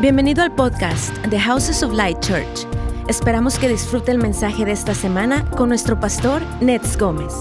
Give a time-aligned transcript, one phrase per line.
[0.00, 2.66] Bienvenido al podcast The Houses of Light Church.
[3.06, 7.34] Esperamos que disfrute el mensaje de esta semana con nuestro pastor Nets Gómez.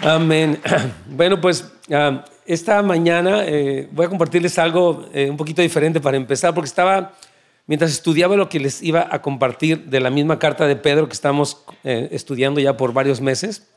[0.00, 0.58] Amén.
[1.06, 6.16] Bueno, pues ah, esta mañana eh, voy a compartirles algo eh, un poquito diferente para
[6.16, 7.12] empezar, porque estaba,
[7.66, 11.14] mientras estudiaba lo que les iba a compartir de la misma carta de Pedro que
[11.14, 13.68] estamos eh, estudiando ya por varios meses,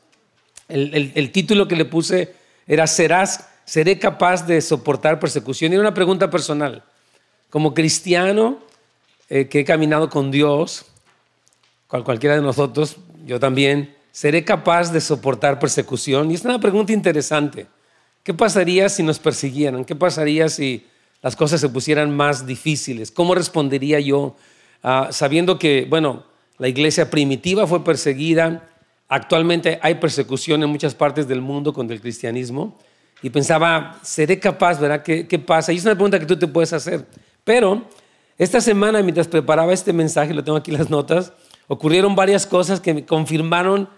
[0.68, 2.34] el, el título que le puse
[2.66, 5.72] era Serás ¿Seré capaz de soportar persecución?
[5.72, 6.84] Y una pregunta personal.
[7.50, 8.60] Como cristiano
[9.28, 10.86] eh, que he caminado con Dios,
[11.88, 16.30] cual, cualquiera de nosotros, yo también, ¿seré capaz de soportar persecución?
[16.30, 17.66] Y es una pregunta interesante.
[18.22, 19.84] ¿Qué pasaría si nos persiguieran?
[19.84, 20.86] ¿Qué pasaría si
[21.20, 23.10] las cosas se pusieran más difíciles?
[23.10, 24.36] ¿Cómo respondería yo
[24.84, 26.24] ah, sabiendo que, bueno,
[26.58, 28.68] la iglesia primitiva fue perseguida,
[29.08, 32.78] actualmente hay persecución en muchas partes del mundo con el cristianismo?
[33.22, 35.02] Y pensaba, ¿seré capaz, verdad?
[35.02, 35.72] ¿Qué, ¿Qué, pasa?
[35.72, 37.06] Y es una pregunta que tú te puedes hacer.
[37.44, 37.82] Pero
[38.38, 41.32] esta semana, mientras preparaba este mensaje, lo tengo aquí las notas,
[41.68, 43.88] ocurrieron varias cosas que me confirmaron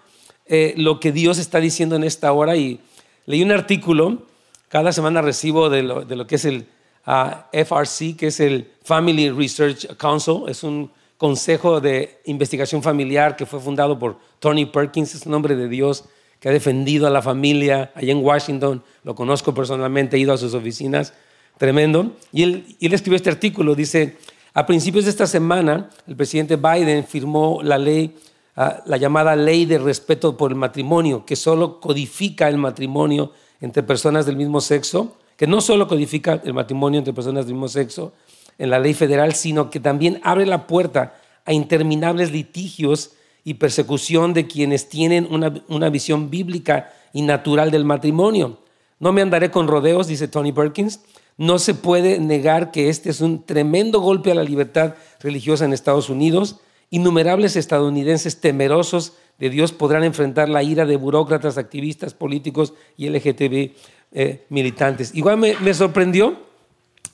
[0.46, 2.80] eh, lo que Dios está diciendo en esta hora y
[3.26, 4.22] leí un artículo,
[4.68, 6.66] cada semana recibo de lo, que es el
[7.04, 13.44] ah, FRC, que es el Family Research Council, es un consejo de investigación familiar que
[13.44, 16.04] fue fundado por Tony Perkins, es un hombre de Dios
[16.40, 20.38] que ha defendido a la familia allá en Washington, lo conozco personalmente, he ido a
[20.38, 21.14] sus oficinas,
[21.56, 22.12] tremendo.
[22.32, 24.16] Y él, él escribió este artículo, dice,
[24.54, 28.16] a principios de esta semana, el presidente Biden firmó la ley,
[28.56, 33.82] ah, la llamada ley de respeto por el matrimonio, que solo codifica el matrimonio entre
[33.82, 38.12] personas del mismo sexo, que no solo codifica el matrimonio entre personas del mismo sexo
[38.58, 41.14] en la ley federal, sino que también abre la puerta
[41.44, 43.12] a interminables litigios
[43.44, 48.58] y persecución de quienes tienen una, visión bíblica y natural del matrimonio.
[49.00, 51.00] No me andaré con rodeos, dice Tony Perkins.
[51.36, 55.72] No se puede negar que este es un tremendo golpe a la libertad religiosa en
[55.72, 56.56] Estados Unidos.
[56.90, 63.72] Innumerables estadounidenses temerosos de Dios podrán enfrentar la ira de burócratas, activistas, políticos y LGTB
[64.12, 65.14] eh, militantes.
[65.14, 66.36] Igual me sorprendió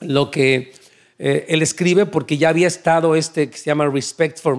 [0.00, 0.72] lo que
[1.19, 4.56] eh, él escribe porque ya había estado este que se llama Respect for,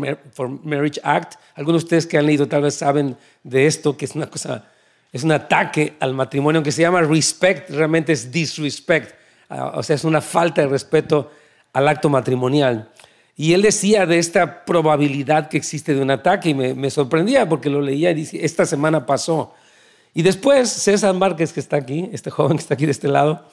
[0.63, 1.35] Marriage Act.
[1.55, 4.65] Algunos de ustedes que han leído tal vez saben de esto, que es una cosa,
[5.11, 9.13] es un ataque al matrimonio, aunque se llama respect, realmente es disrespect,
[9.49, 11.31] ah, o sea, es una falta de respeto
[11.73, 12.89] al acto matrimonial.
[13.37, 17.49] Y él decía de esta probabilidad que existe de un ataque y me, me sorprendía
[17.49, 19.53] porque lo leía y dice, esta semana pasó.
[20.13, 23.45] Y después César Márquez, que está aquí, este joven que está aquí de este lado,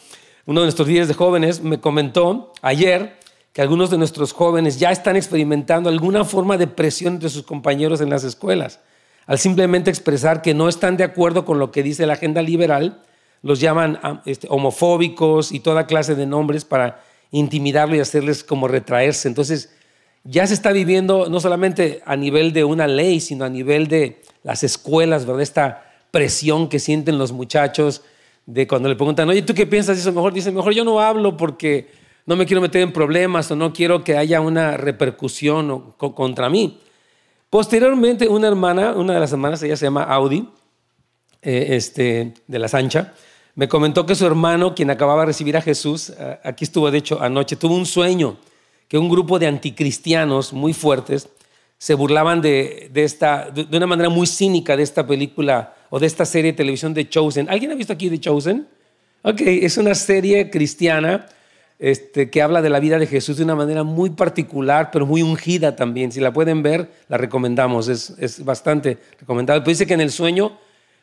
[0.47, 3.17] uno de nuestros líderes de jóvenes me comentó ayer
[3.53, 8.01] que algunos de nuestros jóvenes ya están experimentando alguna forma de presión entre sus compañeros
[8.01, 8.81] en las escuelas.
[9.27, 13.03] Al simplemente expresar que no están de acuerdo con lo que dice la agenda liberal,
[13.43, 18.69] los llaman ah, este, homofóbicos y toda clase de nombres para intimidarlo y hacerles como
[18.69, 19.29] retraerse.
[19.29, 19.75] Entonces,
[20.25, 24.23] ya se está viviendo no solamente a nivel de una ley, sino a nivel de
[24.43, 25.43] las escuelas, ¿verdad?
[25.43, 28.03] Esta presión que sienten los muchachos
[28.47, 30.13] de cuando le preguntan, oye, ¿tú qué piensas eso?
[30.13, 31.91] Mejor dice, mejor yo no hablo porque
[32.27, 36.81] no me quiero meter en problemas o no quiero que haya una repercusión contra mí.
[37.51, 40.49] Posteriormente, una hermana, una de las hermanas, ella se llama Audi,
[41.43, 43.15] eh, este, de la Sancha,
[43.55, 47.21] me comentó que su hermano, quien acababa de recibir a Jesús, aquí estuvo de hecho
[47.21, 48.39] anoche, tuvo un sueño
[48.89, 51.29] que un grupo de anticristianos muy fuertes
[51.83, 56.25] se burlaban de, esta, de una manera muy cínica de esta película o de esta
[56.25, 57.51] serie de televisión de Chosen.
[57.51, 58.69] ¿Alguien ha visto aquí The Chosen?
[59.23, 61.27] Ok, es una serie cristiana
[61.81, 65.23] este, que habla de la vida de Jesús de una manera muy particular, pero muy
[65.23, 66.13] ungida también.
[66.13, 69.65] Si la pueden ver, la recomendamos, es, es bastante recomendable.
[69.65, 70.57] Pues dice que en el sueño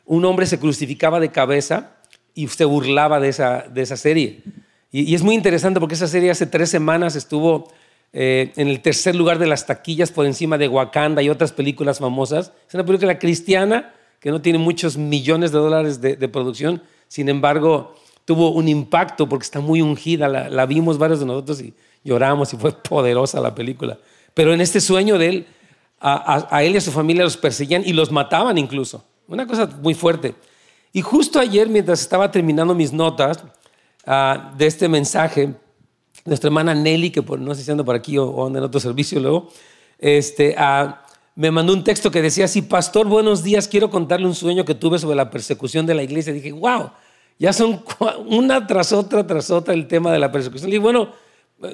[0.05, 1.97] un hombre se crucificaba de cabeza
[2.33, 4.43] y se burlaba de esa, de esa serie.
[4.91, 7.69] Y es muy interesante porque esa serie hace tres semanas estuvo
[8.11, 11.99] eh, en el tercer lugar de las taquillas por encima de Wakanda y otras películas
[11.99, 12.51] famosas.
[12.67, 17.95] Es una película cristiana que no tiene muchos millones de dólares de, producción, sin embargo,
[18.25, 21.73] tuvo un impacto porque está muy ungida, la, vimos varios de nosotros y
[22.03, 23.97] lloramos y fue poderosa la película.
[24.33, 25.47] Pero en este sueño de él,
[26.01, 29.03] a, él y a su familia los perseguían y los mataban incluso.
[29.27, 30.33] Una cosa muy fuerte.
[30.91, 33.43] Y justo ayer, mientras estaba terminando mis notas
[34.05, 35.53] ah, de este mensaje,
[36.29, 39.19] nuestra hermana Nelly, que no sé si anda por aquí o, anda en otro servicio
[39.19, 39.49] luego,
[39.97, 41.03] este, ah,
[41.35, 44.75] me mandó un texto que decía así, pastor, buenos días, quiero contarle un sueño que
[44.75, 46.33] tuve sobre la persecución de la iglesia.
[46.33, 46.91] dije, wow,
[47.37, 47.83] ya son
[48.27, 50.71] una tras otra, tras otra el tema de la persecución.
[50.71, 51.13] Y bueno,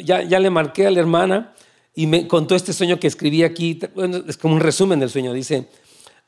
[0.04, 1.54] ya, le marqué a la hermana
[1.96, 3.80] y me contó este sueño que escribí aquí,
[4.28, 5.34] es como un resumen del sueño.
[5.34, 5.68] Dice,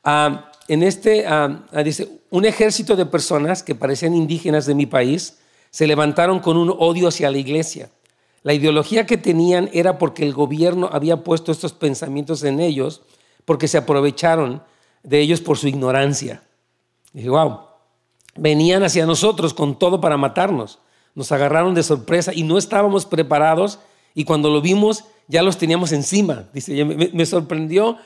[0.02, 5.38] ah, en este, ah, dice, un ejército de personas que parecían indígenas de mi país
[5.70, 7.90] se levantaron con un odio hacia la iglesia.
[8.42, 13.02] La ideología que tenían era porque el gobierno había puesto estos pensamientos en ellos,
[13.44, 14.62] porque se aprovecharon
[15.02, 16.42] de ellos por su ignorancia.
[17.12, 17.60] dije, wow,
[18.36, 20.78] venían hacia nosotros con todo para matarnos.
[21.14, 23.80] Nos agarraron de sorpresa y no estábamos preparados
[24.14, 26.44] y cuando lo vimos ya los teníamos encima.
[26.52, 27.96] Dice, me, sorprendió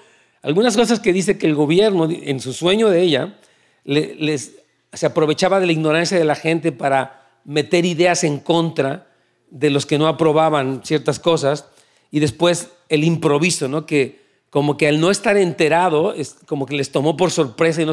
[0.43, 3.39] algunas cosas que dice que el gobierno, en su sueño de ella,
[3.85, 9.12] se aprovechaba de la ignorancia de la gente para meter ideas en contra
[9.53, 11.67] de los que no aprobaban ciertas cosas
[12.11, 13.87] y después el improviso, ¿no?
[13.87, 17.87] Que como que al no estar enterado, es como que les tomó por sorpresa y
[17.87, 17.93] no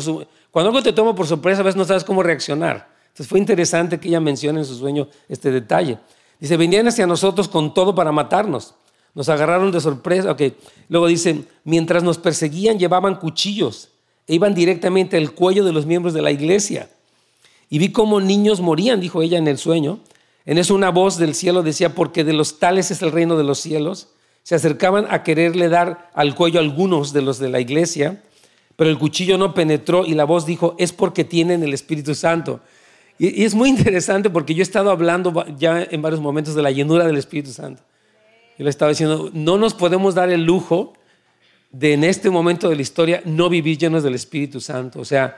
[0.51, 2.89] cuando algo te toma por sorpresa a veces no sabes cómo reaccionar.
[3.07, 5.99] Entonces fue interesante que ella mencione en su sueño este detalle.
[6.39, 8.75] Dice, venían hacia nosotros con todo para matarnos.
[9.13, 10.31] Nos agarraron de sorpresa.
[10.31, 10.41] Ok.
[10.87, 13.89] Luego dice, mientras nos perseguían llevaban cuchillos
[14.27, 16.89] e iban directamente al cuello de los miembros de la iglesia.
[17.69, 19.99] Y vi cómo niños morían, dijo ella en el sueño.
[20.45, 23.43] En eso una voz del cielo decía, porque de los tales es el reino de
[23.43, 24.09] los cielos.
[24.43, 28.23] Se acercaban a quererle dar al cuello algunos de los de la iglesia,
[28.75, 32.61] pero el cuchillo no penetró y la voz dijo, es porque tienen el Espíritu Santo.
[33.19, 36.71] Y, es muy interesante porque yo he estado hablando ya en varios momentos de la
[36.71, 37.83] llenura del Espíritu Santo.
[38.57, 40.93] Y le estaba diciendo, no nos podemos dar el lujo
[41.71, 44.99] de en este momento de la historia no vivir llenos del Espíritu Santo.
[44.99, 45.37] O sea,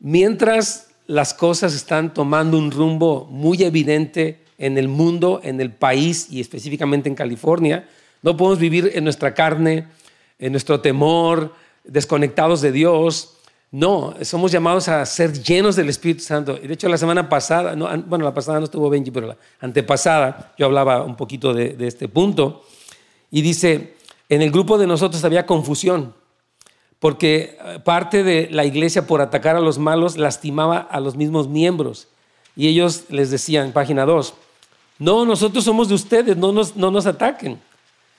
[0.00, 6.28] mientras las cosas están tomando un rumbo muy evidente en el mundo, en el país
[6.30, 7.88] y específicamente en California.
[8.22, 9.88] No podemos vivir en nuestra carne,
[10.38, 11.54] en nuestro temor,
[11.84, 13.36] desconectados de Dios.
[13.72, 16.54] No, somos llamados a ser llenos del Espíritu Santo.
[16.54, 17.74] De hecho, la semana pasada,
[18.06, 22.06] bueno, la pasada no estuvo Benji, pero la antepasada yo hablaba un poquito de este
[22.08, 22.64] punto.
[23.30, 23.94] Y dice,
[24.28, 26.14] en el grupo de nosotros había confusión
[27.02, 31.48] porque eh, parte de la iglesia por atacar a los malos lastimaba a los mismos
[31.48, 32.06] miembros.
[32.54, 34.34] Y ellos les decían, página 2,
[35.00, 37.58] no, nosotros somos de ustedes, no nos, no nos ataquen.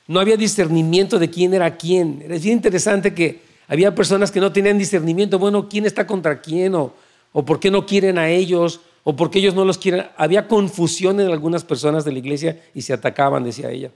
[0.06, 2.26] No había discernimiento de quién era quién.
[2.28, 3.40] Es bien interesante que
[3.70, 6.92] había personas que no tenían discernimiento, bueno, quién está contra quién, o,
[7.32, 10.08] o por qué no quieren a ellos, o por qué ellos no los quieren.
[10.18, 13.92] Había confusión en algunas personas de la iglesia y se atacaban, decía ella.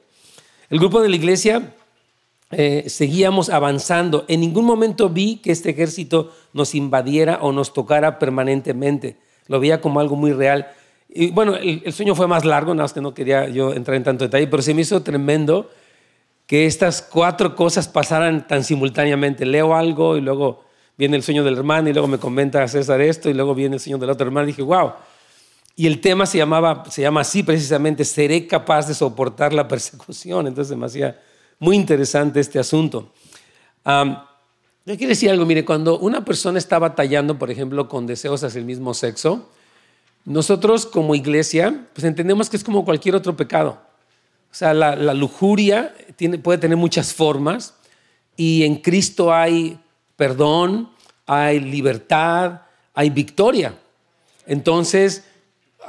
[0.69, 1.73] El grupo de la iglesia
[2.51, 4.25] eh, seguíamos avanzando.
[4.27, 9.17] En ningún momento vi que este ejército nos invadiera o nos tocara permanentemente.
[9.47, 10.67] Lo veía como algo muy real.
[11.09, 14.03] Y bueno, el, sueño fue más largo, nada más que no quería yo entrar en
[14.03, 15.69] tanto detalle, pero se me hizo tremendo
[16.45, 19.45] que estas cuatro cosas pasaran tan simultáneamente.
[19.45, 20.63] Leo algo y luego
[20.97, 23.81] viene el sueño del hermano y luego me comenta César esto y luego viene el
[23.81, 24.45] sueño del otro hermano.
[24.45, 24.93] Y dije, wow.
[25.75, 30.47] Y el tema se, llamaba, se llama así precisamente, seré capaz de soportar la persecución.
[30.47, 30.85] Entonces me
[31.59, 33.11] muy interesante este asunto.
[33.85, 38.59] yo quiero decir algo, mire, cuando una persona está batallando, por ejemplo, con deseos hacia
[38.59, 39.49] el mismo sexo,
[40.25, 43.81] nosotros como iglesia, pues entendemos que es como cualquier otro pecado.
[44.51, 45.93] O sea, la, lujuria
[46.43, 47.75] puede tener muchas formas
[48.35, 49.79] y en Cristo hay
[50.15, 50.89] perdón,
[51.25, 52.61] hay libertad,
[52.93, 53.75] hay victoria.
[54.45, 55.23] Entonces,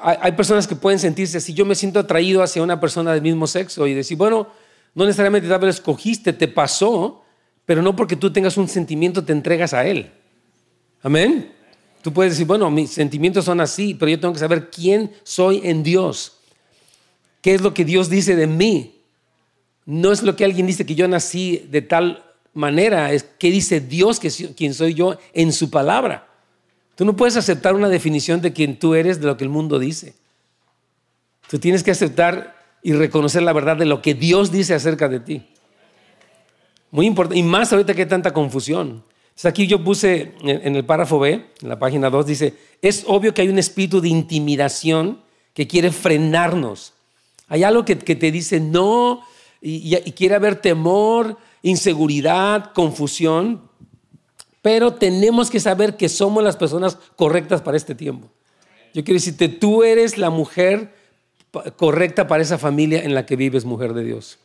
[0.01, 3.23] hay, hay personas que pueden sentirse, si yo me siento atraído hacia una persona del
[3.23, 4.49] mismo sexo y decir, bueno,
[4.95, 7.23] no necesariamente tal vez escogiste, te pasó,
[7.65, 10.11] pero no porque tú tengas un sentimiento te entregas a Él.
[11.03, 11.53] Amén.
[12.03, 15.61] Tú puedes decir, bueno, mis sentimientos son así, pero yo tengo que saber quién soy
[15.65, 16.39] en Dios.
[17.43, 18.97] ¿Qué es lo que Dios dice de mí?
[19.85, 23.81] No es lo que alguien dice que yo nací de tal manera, es qué dice
[23.81, 26.29] Dios que quién soy yo en su palabra.
[26.95, 29.79] Tú no puedes aceptar una definición de quién tú eres de lo que el mundo
[29.79, 30.15] dice.
[31.49, 35.21] Tú tienes que aceptar y reconocer la verdad de lo que Dios dice acerca de
[35.21, 35.47] ti.
[36.91, 37.39] Muy importante.
[37.39, 39.05] Y más ahorita que hay tanta confusión.
[39.45, 43.43] aquí yo puse en el párrafo B, en la página 2, dice, es obvio que
[43.43, 45.21] hay un espíritu de intimidación
[45.55, 46.95] que quiere frenarnos.
[47.49, 49.23] Hay algo que, te dice no
[49.61, 53.69] y, y quiere haber temor, inseguridad, confusión,
[54.63, 58.29] pero tenemos que saber que somos las personas correctas para este tiempo.
[58.95, 60.95] Yo quiero decirte, tú eres la mujer
[61.77, 64.39] correcta para esa familia en la que vives, mujer de Dios.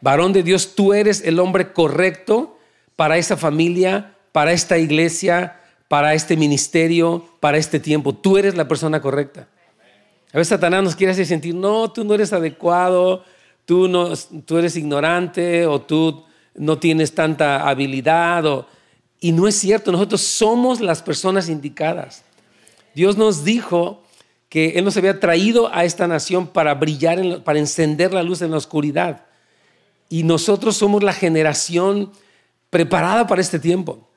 [0.00, 2.58] Varón de Dios, tú eres el hombre correcto
[2.96, 8.14] para esa familia, para esta iglesia, para este ministerio, para este tiempo.
[8.14, 9.48] Tú eres la persona correcta.
[10.32, 13.24] A veces Satanás nos quiere hacer sentir, no, tú no eres adecuado,
[13.64, 14.10] tú, no,
[14.44, 16.24] tú eres ignorante o tú
[16.54, 18.66] no tienes tanta habilidad.
[19.20, 22.24] Y no es cierto, nosotros somos las personas indicadas.
[22.94, 24.02] Dios nos dijo
[24.48, 28.50] que Él nos había traído a esta nación para brillar, para encender la luz en
[28.50, 29.26] la oscuridad.
[30.08, 32.12] Y nosotros somos la generación
[32.70, 34.08] preparada para este tiempo.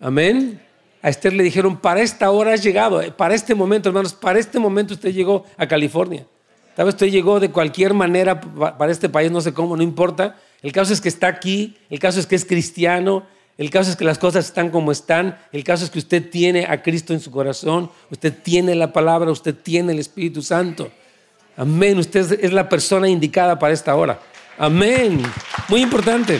[0.00, 0.60] Amén.
[1.02, 4.38] A Esther le dijeron, para esta hora has llegado, eh, para este momento, hermanos, para
[4.38, 6.26] este momento usted llegó a California.
[6.74, 10.36] Tal vez usted llegó de cualquier manera para este país, no sé cómo, no importa.
[10.62, 13.24] El caso es que está aquí, el caso es que es cristiano,
[13.58, 16.64] el caso es que las cosas están como están, el caso es que usted tiene
[16.66, 20.92] a Cristo en su corazón, usted tiene la palabra, usted tiene el Espíritu Santo.
[21.56, 24.20] Amén, usted es la persona indicada para esta hora.
[24.56, 25.20] Amén.
[25.68, 26.38] Muy importante.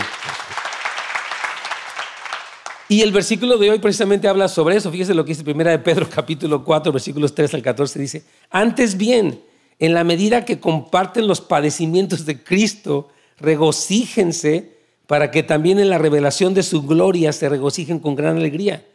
[2.89, 4.93] Y el versículo de hoy precisamente habla sobre eso.
[4.93, 8.97] Fíjese lo que dice Primera de Pedro capítulo 4 versículos 3 al 14 dice, "Antes
[8.97, 9.43] bien,
[9.81, 13.09] en la medida que comparten los padecimientos de Cristo,
[13.39, 14.78] regocíjense
[15.09, 18.87] para que también en la revelación de su gloria se regocijen con gran alegría."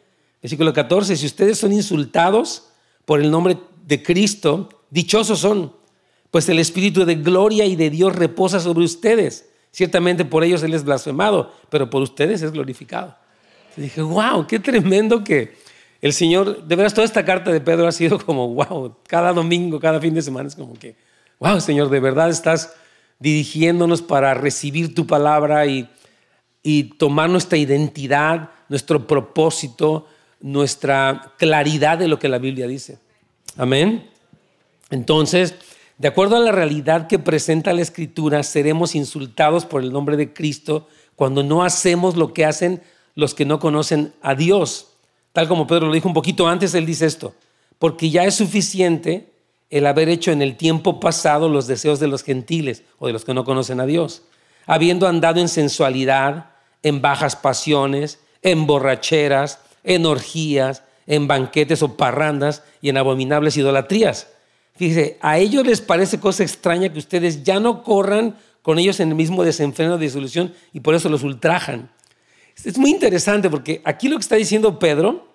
[0.41, 2.69] Versículo 14, "Si ustedes son insultados
[3.03, 5.73] por el nombre de Cristo, dichosos son,
[6.31, 9.49] pues el espíritu de gloria y de Dios reposa sobre ustedes.
[9.71, 13.17] Ciertamente por ellos él es blasfemado, pero por ustedes es glorificado."
[13.75, 15.55] dije, wow, qué tremendo que
[16.01, 19.79] el Señor, de veras, toda esta carta de Pedro ha sido como, wow, cada domingo,
[19.79, 20.95] cada fin de semana es como que,
[21.39, 22.73] wow, Señor, de verdad estás
[23.19, 25.89] dirigiéndonos para recibir tu palabra y,
[26.63, 30.07] y tomar nuestra identidad, nuestro propósito,
[30.39, 32.97] nuestra claridad de lo que la Biblia dice.
[33.57, 34.09] Amén.
[34.89, 35.55] Entonces,
[35.97, 40.33] de acuerdo a la realidad que presenta la Escritura, seremos insultados por el nombre de
[40.33, 42.81] Cristo cuando no hacemos lo que hacen
[43.15, 44.87] los que no conocen a Dios.
[45.33, 47.33] Tal como Pedro lo dijo un poquito antes, él dice esto,
[47.79, 49.31] porque ya es suficiente
[49.69, 53.25] el haber hecho en el tiempo pasado los deseos de los gentiles o de los
[53.25, 54.23] que no conocen a Dios,
[54.65, 56.51] habiendo andado en sensualidad,
[56.83, 64.27] en bajas pasiones, en borracheras, en orgías, en banquetes o parrandas y en abominables idolatrías.
[64.75, 69.09] Fíjese, a ellos les parece cosa extraña que ustedes ya no corran con ellos en
[69.09, 71.91] el mismo desenfreno de disolución y por eso los ultrajan.
[72.63, 75.27] Es muy interesante porque aquí lo que está diciendo Pedro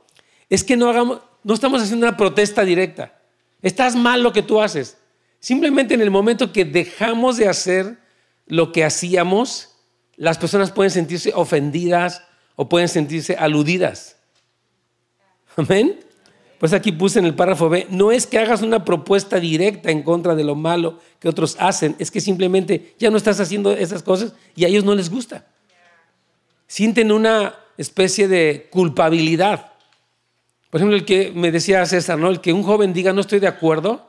[0.49, 3.21] es que no, hagamos, no estamos haciendo una protesta directa.
[3.63, 4.97] Estás mal lo que tú haces.
[5.41, 7.99] Simplemente en el momento que dejamos de hacer
[8.47, 9.78] lo que hacíamos,
[10.19, 12.23] las personas pueden sentirse ofendidas
[12.57, 14.17] o pueden sentirse aludidas.
[15.57, 16.01] Amén.
[16.59, 20.03] Pues aquí puse en el párrafo B, no es que hagas una propuesta directa en
[20.03, 24.03] contra de lo malo que otros hacen, es que simplemente ya no estás haciendo esas
[24.03, 25.47] cosas y a ellos no les gusta
[26.69, 29.73] sienten una especie de culpabilidad.
[30.71, 32.29] Por ejemplo, el que me decía César, ¿no?
[32.29, 34.08] El que un joven diga no estoy de acuerdo,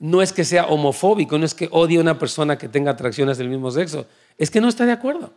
[0.00, 3.38] no es que sea homofóbico, no es que odie a una persona que tenga atracciones
[3.38, 4.06] del mismo sexo,
[4.38, 5.32] es que no está de acuerdo.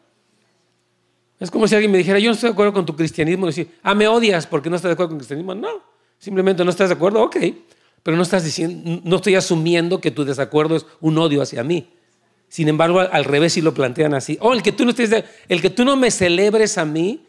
[1.38, 3.50] Es como si alguien me dijera, yo no estoy de acuerdo con tu cristianismo, y
[3.50, 5.54] decir, ah, me odias porque no estás de acuerdo con el cristianismo.
[5.54, 5.84] No,
[6.18, 7.36] simplemente no estás de acuerdo, ok,
[8.02, 11.90] pero no estás diciendo, no estoy asumiendo que tu desacuerdo es un odio hacia mí.
[12.48, 14.38] Sin embargo, al revés si lo plantean así.
[14.40, 17.26] Oh, el que tú no estés, el que tú no me celebres a mí,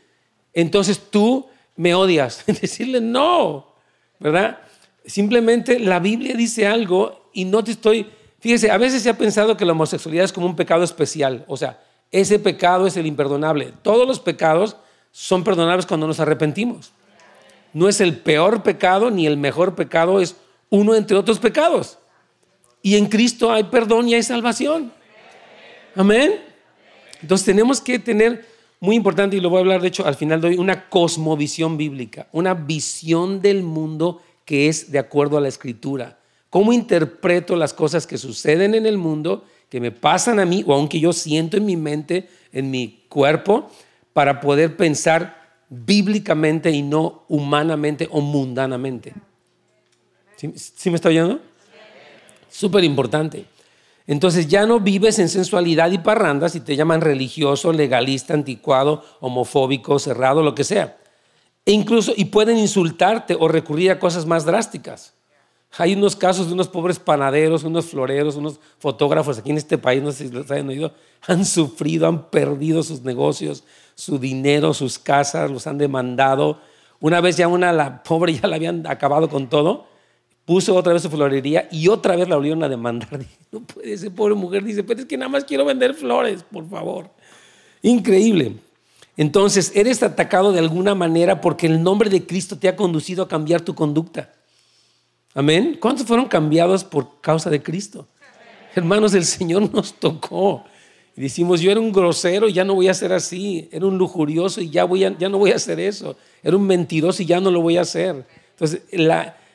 [0.53, 2.45] entonces tú me odias.
[2.61, 3.75] Decirle no,
[4.21, 4.61] ¿verdad?
[5.05, 8.07] Simplemente la Biblia dice algo y no te estoy.
[8.41, 11.45] Fíjese, a veces se ha pensado que la homosexualidad es como un pecado especial.
[11.49, 13.75] O sea, ese pecado es el imperdonable.
[13.83, 14.77] Todos los pecados
[15.11, 16.93] son perdonables cuando nos arrepentimos.
[17.73, 20.37] No es el peor pecado ni el mejor pecado, es
[20.71, 21.99] uno entre otros pecados.
[22.83, 24.93] Y en Cristo hay perdón y hay salvación.
[25.97, 26.41] Amén.
[27.23, 28.47] Entonces tenemos que tener,
[28.79, 31.77] muy importante, y lo voy a hablar de hecho al final de hoy, una cosmovisión
[31.77, 36.19] bíblica, una visión del mundo que es de acuerdo a la escritura.
[36.55, 40.73] ¿Cómo interpreto las cosas que suceden en el mundo, que me pasan a mí, o
[40.73, 43.69] aunque yo siento en mi mente, en mi cuerpo,
[44.13, 49.15] para poder pensar bíblicamente y no humanamente o mundanamente?
[50.37, 51.41] ¿Sí, me está oyendo?
[52.49, 53.47] Súper importante.
[54.07, 59.99] Entonces ya no vives en sensualidad y parrandas y te llaman religioso, legalista, anticuado, homofóbico,
[59.99, 60.99] cerrado, lo que sea.
[61.67, 65.15] E incluso, y pueden insultarte o recurrir a cosas más drásticas.
[65.79, 70.03] Hay unos casos de unos pobres panaderos, unos floreros, unos fotógrafos aquí en este país,
[70.03, 70.93] no sé si los han oído,
[71.27, 73.65] han sufrido, han perdido sus negocios,
[73.95, 76.61] su dinero, sus casas, los han demandado.
[77.01, 79.95] Una vez ya una, la pobre ya la habían acabado con todo
[80.45, 83.09] puso otra vez su florería y otra vez la volvieron a demandar.
[83.53, 86.69] no puede ser, pobre mujer dice, pero es que nada más quiero vender flores, por
[86.69, 87.11] favor.
[87.83, 88.57] Increíble.
[89.17, 93.29] Entonces, eres atacado de alguna manera porque el nombre de Cristo te ha conducido a
[93.29, 94.33] cambiar tu conducta.
[95.35, 95.77] Amén.
[95.81, 98.07] ¿Cuántos fueron cambiados por causa de Cristo?
[98.75, 100.65] Hermanos, el Señor nos tocó.
[101.17, 103.69] Y decimos, yo era un grosero y ya no voy a ser así.
[103.73, 106.17] Era un lujurioso y ya, voy ya no voy a hacer eso.
[106.43, 108.25] Era un mentiroso y ya no lo voy a hacer.
[108.51, 108.83] Entonces,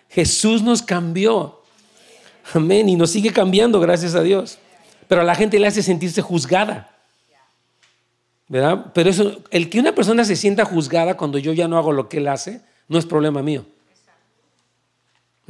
[0.09, 1.61] Jesús nos cambió.
[2.53, 2.89] Amén.
[2.89, 4.59] Y nos sigue cambiando, gracias a Dios.
[5.07, 6.95] Pero a la gente le hace sentirse juzgada.
[8.47, 8.87] ¿Verdad?
[8.93, 12.09] Pero eso, el que una persona se sienta juzgada cuando yo ya no hago lo
[12.09, 13.65] que él hace, no es problema mío.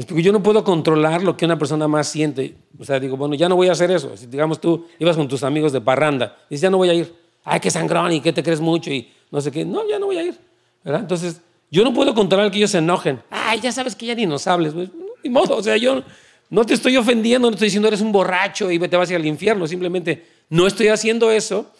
[0.07, 2.55] Yo no puedo controlar lo que una persona más siente.
[2.79, 4.15] O sea, digo, bueno, ya no voy a hacer eso.
[4.15, 7.13] Si digamos tú ibas con tus amigos de parranda, dices, ya no voy a ir.
[7.43, 9.65] Ay, qué sangrón y qué te crees mucho y no sé qué.
[9.65, 10.37] No, ya no voy a ir.
[10.83, 11.01] ¿verdad?
[11.01, 13.21] Entonces, yo no puedo controlar que ellos se enojen.
[13.29, 14.73] Ay, ya sabes que ya ni nos hables.
[14.73, 14.89] Pues,
[15.23, 16.01] ni modo, o sea, yo
[16.49, 19.67] no te estoy ofendiendo, no estoy diciendo eres un borracho y te vas al infierno.
[19.67, 21.71] Simplemente no estoy haciendo eso.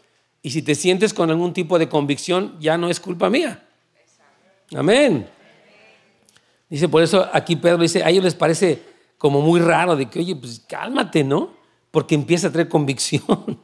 [0.41, 3.63] Y si te sientes con algún tipo de convicción, ya no es culpa mía.
[4.75, 5.27] Amén.
[6.69, 8.81] Dice, por eso aquí Pedro dice, a ellos les parece
[9.17, 11.51] como muy raro de que, oye, pues cálmate, ¿no?
[11.91, 13.23] Porque empieza a traer convicción.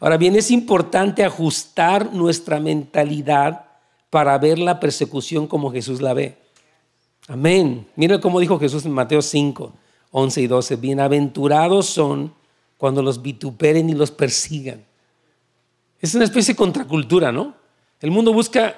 [0.00, 3.66] Ahora bien, es importante ajustar nuestra mentalidad
[4.10, 6.36] para ver la persecución como Jesús la ve.
[7.28, 7.86] Amén.
[7.94, 9.72] Mira cómo dijo Jesús en Mateo 5,
[10.10, 10.76] 11 y 12.
[10.76, 12.34] Bienaventurados son
[12.76, 14.84] cuando los vituperen y los persigan.
[16.00, 17.54] Es una especie de contracultura, ¿no?
[18.00, 18.74] El mundo busca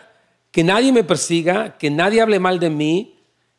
[0.51, 3.14] que nadie me persiga, que nadie hable mal de mí,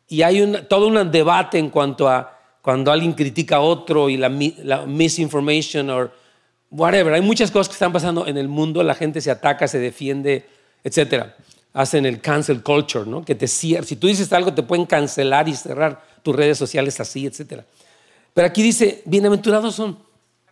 [0.08, 2.32] y hay todo un debate en cuanto a
[2.62, 6.10] cuando alguien critica a otro y la, misinformation o
[6.70, 7.14] whatever.
[7.14, 10.46] Hay muchas cosas que están pasando en el mundo, la gente se ataca, se defiende,
[10.82, 11.26] etc.
[11.72, 13.24] Hacen el cancel culture, ¿no?
[13.24, 13.86] Que te cierran.
[13.86, 17.62] Si tú dices algo, te pueden cancelar y cerrar tus redes sociales así, etc.
[18.34, 19.98] Pero aquí dice, bienaventurados son.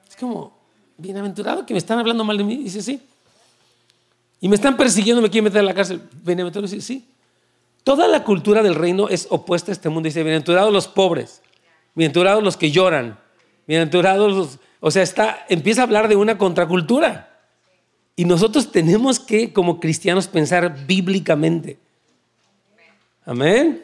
[0.08, 0.56] Es como,
[0.96, 2.56] bienaventurado que me están hablando mal de mí.
[2.58, 3.00] Dice, sí.
[4.40, 6.00] Y me están persiguiendo, me quieren meter a la cárcel.
[6.22, 7.08] Bienaventurado, dice, sí.
[7.84, 10.06] Toda la cultura del reino es opuesta a este mundo.
[10.06, 11.42] Dice, bienaventurados los pobres,
[11.94, 13.18] bienaventurados los que lloran,
[13.66, 14.58] bienaventurados los...
[14.80, 17.30] O sea, está, empieza a hablar de una contracultura.
[18.16, 21.78] Y nosotros tenemos que, como cristianos, pensar bíblicamente.
[23.26, 23.82] Amén.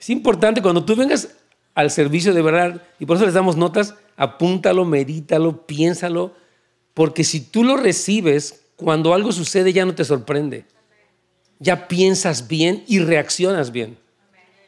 [0.00, 1.36] Es importante cuando tú vengas
[1.74, 6.32] al servicio de verdad, y por eso les damos notas, apúntalo, medítalo, piénsalo,
[6.94, 10.64] porque si tú lo recibes, cuando algo sucede ya no te sorprende
[11.58, 13.98] ya piensas bien y reaccionas bien.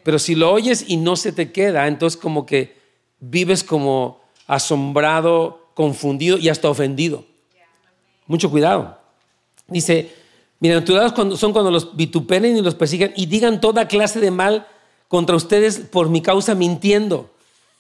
[0.02, 2.76] Pero si lo oyes y no se te queda, entonces como que
[3.20, 7.24] vives como asombrado, confundido y hasta ofendido.
[8.26, 8.98] Mucho cuidado.
[9.68, 10.10] Dice,
[10.58, 14.66] bienaventurados son cuando los vituperen y los persigan y digan toda clase de mal
[15.08, 17.30] contra ustedes por mi causa mintiendo.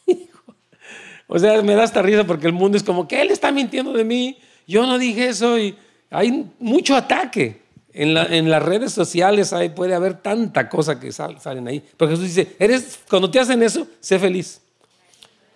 [1.26, 3.92] o sea, me da esta risa porque el mundo es como que él está mintiendo
[3.92, 5.76] de mí, yo no dije eso y
[6.10, 7.59] hay mucho ataque.
[7.92, 11.84] En, las redes sociales hay, puede haber tanta cosa que salen ahí.
[11.96, 14.60] Pero Jesús dice, eres, cuando te hacen eso, sé feliz.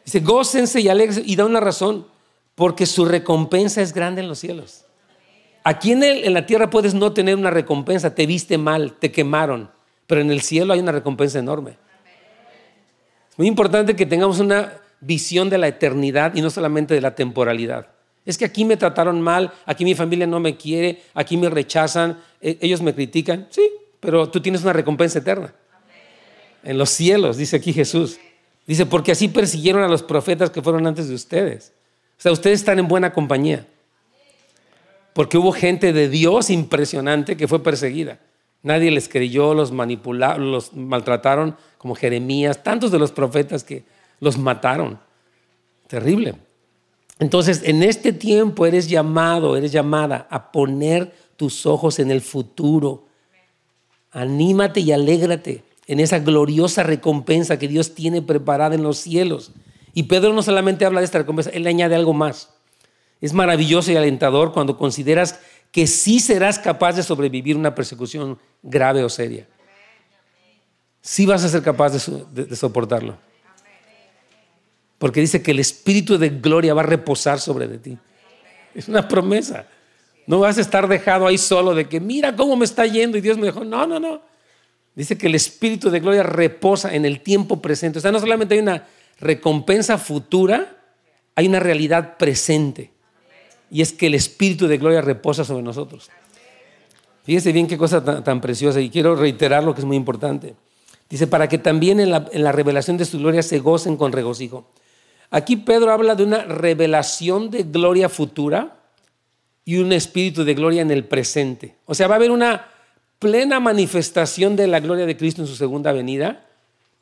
[0.05, 2.07] Dice, gócense y alegrense y da una razón,
[2.55, 4.85] porque su recompensa es grande en los cielos.
[5.63, 9.71] Aquí en la tierra puedes no tener una recompensa, te viste mal, te quemaron,
[10.07, 11.79] pero en el cielo hay una recompensa enorme.
[13.31, 17.15] Es muy importante que tengamos una visión de la eternidad y no solamente de la
[17.15, 17.94] temporalidad.
[18.27, 22.19] Es que aquí me trataron mal, aquí mi familia no me quiere, aquí me rechazan,
[22.41, 23.47] e, ellos me critican.
[23.51, 23.69] Sí,
[24.01, 25.55] pero tú tienes una recompensa eterna.
[26.63, 28.19] En los cielos, dice aquí Jesús.
[28.67, 31.73] Dice, porque así persiguieron a los profetas que fueron antes de ustedes.
[32.19, 33.67] O sea, ustedes están en buena compañía.
[35.13, 38.19] Porque hubo gente de Dios impresionante que fue perseguida.
[38.63, 43.85] Nadie les creyó, los manipularon, los maltrataron, como Jeremías, tantos de los profetas que
[44.21, 44.99] los mataron.
[45.87, 46.35] Terrible.
[47.25, 53.07] Entonces, en este tiempo eres llamado, eres llamada a poner tus ojos en el futuro.
[54.11, 59.53] Anímate y alégrate en esa gloriosa recompensa que Dios tiene preparada en los cielos.
[59.95, 62.51] Y Pedro no solamente habla de esta recompensa, él le añade algo más.
[63.23, 65.41] Es maravilloso y alentador cuando consideras
[65.73, 69.49] que sí serás capaz de sobrevivir una persecución grave o seria.
[71.01, 71.95] Sí vas a ser capaz
[72.35, 73.17] de soportarlo.
[75.05, 77.99] Porque dice que el Espíritu de gloria va a reposar sobre de ti.
[78.75, 79.67] Es una promesa.
[80.27, 83.21] No vas a estar dejado ahí solo de que mira cómo me está yendo y
[83.21, 83.67] Dios me dejó.
[83.67, 84.23] No, no, no.
[84.95, 87.99] Dice que el Espíritu de gloria reposa en el tiempo presente.
[87.99, 88.87] O sea, no solamente hay una
[89.21, 90.75] recompensa futura,
[91.35, 92.91] hay una realidad presente.
[93.71, 96.09] Y es que el Espíritu de gloria reposa sobre nosotros.
[97.25, 100.55] Fíjese bien qué cosa tan, preciosa y quiero reiterar lo que es muy importante.
[101.11, 104.11] Dice, para que también en la, en la revelación de su gloria se gocen con
[104.11, 104.67] regocijo.
[105.35, 108.77] Aquí Pedro habla de una revelación de gloria futura
[109.65, 111.75] y un espíritu de gloria en el presente.
[111.87, 112.69] O sea, va a haber una
[113.19, 116.47] plena manifestación de la gloria de Cristo en su segunda venida,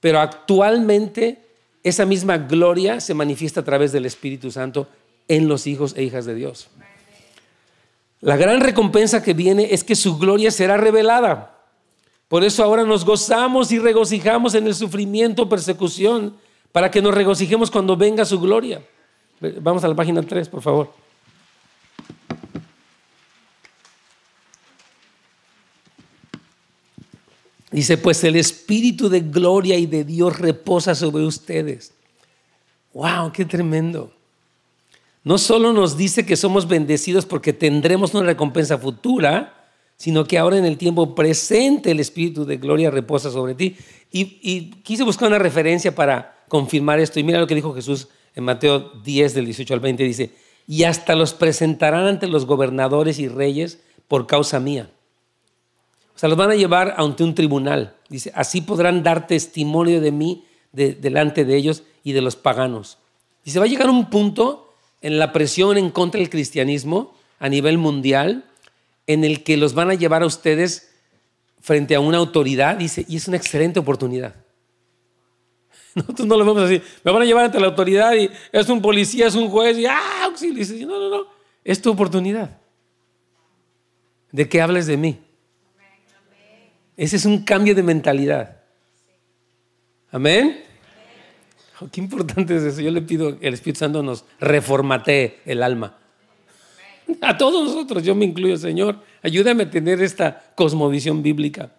[0.01, 1.43] pero actualmente
[1.83, 4.89] esa misma gloria se manifiesta a través del Espíritu Santo
[5.29, 6.69] en los hijos e hijas de Dios.
[8.23, 11.59] La gran recompensa que viene es que su gloria será revelada.
[12.29, 16.35] Por eso ahora nos gozamos y regocijamos en el sufrimiento, persecución,
[16.73, 18.83] para que nos regocijemos cuando venga su gloria.
[19.61, 20.93] Vamos a la página 3, por favor.
[27.71, 31.93] Dice, pues el Espíritu de gloria y de Dios reposa sobre ustedes.
[32.93, 33.33] ¡Wow!
[33.33, 34.13] ¡Qué tremendo!
[35.25, 39.62] No solo nos dice que somos bendecidos porque tendremos una recompensa futura,
[39.97, 43.77] sino que ahora en el tiempo presente el Espíritu de gloria reposa sobre ti.
[44.11, 47.21] Y, quise buscar una referencia para confirmar esto.
[47.21, 50.05] Y mira lo que dijo Jesús en Mateo 10, del 18 al 20.
[50.05, 50.31] Dice,
[50.67, 54.91] y hasta los presentarán ante los gobernadores y reyes por causa mía.
[56.15, 57.97] O sea, los van a llevar ante un tribunal.
[58.09, 62.99] Dice, así podrán dar testimonio de mí delante de ellos y de los paganos.
[63.45, 67.79] Dice, va a llegar un punto en la presión en contra del cristianismo a nivel
[67.79, 68.45] mundial
[69.07, 70.91] en el que los van a llevar a ustedes
[71.61, 74.35] frente a una autoridad, dice, y es una excelente oportunidad.
[75.95, 76.83] Nosotros no lo vemos así.
[77.05, 79.87] Me van a llevar ante la autoridad y es un policía, es un juez y
[79.87, 80.25] ¡ah!
[80.25, 80.59] Auxilio.
[80.59, 81.27] Dice, no, no, no.
[81.65, 82.59] Es tu oportunidad.
[84.31, 85.21] De que hables de mí.
[86.97, 88.59] Ese es un cambio de mentalidad.
[90.11, 90.65] Amén.
[91.91, 92.81] Qué importante es eso.
[92.81, 95.99] Yo le pido que el Espíritu Santo nos reformatee el alma.
[97.21, 101.73] A todos nosotros, yo me incluyo, Señor, ayúdame a tener esta cosmovisión bíblica.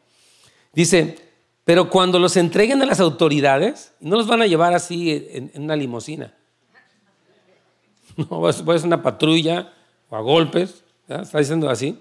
[0.73, 1.17] Dice,
[1.63, 5.75] pero cuando los entreguen a las autoridades, no los van a llevar así en, una
[5.75, 6.33] limusina.
[8.15, 9.73] No, va a ser una patrulla
[10.07, 11.97] o a golpes, está diciendo así.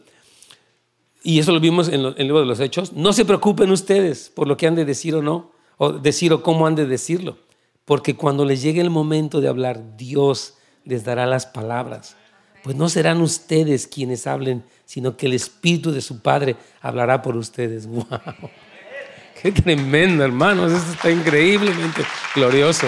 [1.22, 2.92] Y eso lo vimos en, en el libro de los Hechos.
[2.92, 6.42] No se preocupen ustedes por lo que han de decir o no, o decir o
[6.42, 7.38] cómo han de decirlo,
[7.86, 12.14] porque cuando les llegue el momento de hablar, Dios les dará las palabras
[12.62, 17.36] pues no serán ustedes quienes hablen, sino que el Espíritu de su Padre hablará por
[17.36, 17.86] ustedes.
[17.88, 18.06] ¡Wow!
[19.40, 20.72] ¡Qué tremendo, hermanos!
[20.72, 22.02] Esto está increíblemente
[22.34, 22.86] glorioso.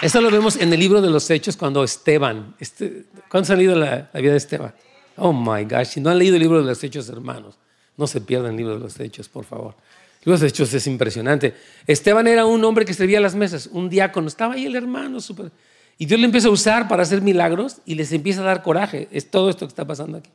[0.00, 3.74] Eso lo vemos en el libro de los Hechos cuando Esteban, este, ¿cuándo ha leído
[3.74, 4.74] la, vida de Esteban?
[5.16, 7.58] Oh my gosh, si no han leído el libro de los Hechos, hermanos,
[7.96, 9.74] no se pierdan el libro de los Hechos, por favor.
[10.20, 11.54] El libro de los Hechos es impresionante.
[11.86, 15.18] Esteban era un hombre que servía a las mesas, un diácono, estaba ahí el hermano,
[15.20, 15.50] súper
[15.98, 19.08] y Dios le empieza a usar para hacer milagros y les empieza a dar coraje.
[19.10, 20.30] Es todo esto que está pasando aquí.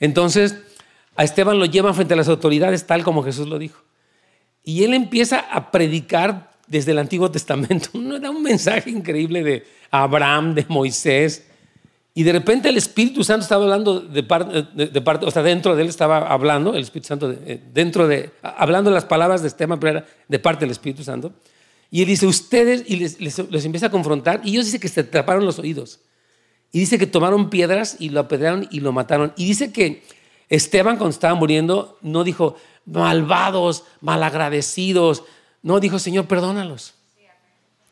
[0.00, 0.56] Entonces,
[1.16, 3.82] a Esteban lo llevan frente a las autoridades, tal como Jesús lo dijo.
[4.62, 7.88] Y él empieza a predicar desde el Antiguo Testamento.
[7.94, 11.46] Uno da un mensaje increíble de Abraham, de Moisés.
[12.12, 15.82] Y de repente el Espíritu Santo estaba hablando de parte, de, o sea, dentro de
[15.82, 19.98] él estaba hablando, el Espíritu Santo, eh, dentro de, hablando las palabras de Esteban, pero
[19.98, 21.32] era de parte del Espíritu Santo.
[21.90, 25.46] Y él dice, ustedes, y les, empieza a confrontar, y ellos dicen que se taparon
[25.46, 26.00] los oídos.
[26.70, 29.32] Y dice que tomaron piedras y lo apedrearon y lo mataron.
[29.36, 30.02] Y dice que
[30.50, 35.24] Esteban, cuando estaba muriendo, no dijo, malvados, malagradecidos.
[35.62, 36.94] No, dijo, Señor, perdónalos.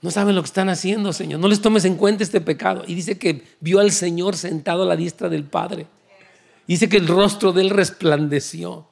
[0.02, 1.40] No saben lo que están haciendo, Señor.
[1.40, 2.84] No les tomes en cuenta este pecado.
[2.86, 5.86] Y dice que vio al Señor sentado a la diestra del Padre.
[6.66, 8.88] Dice que el rostro de él resplandeció.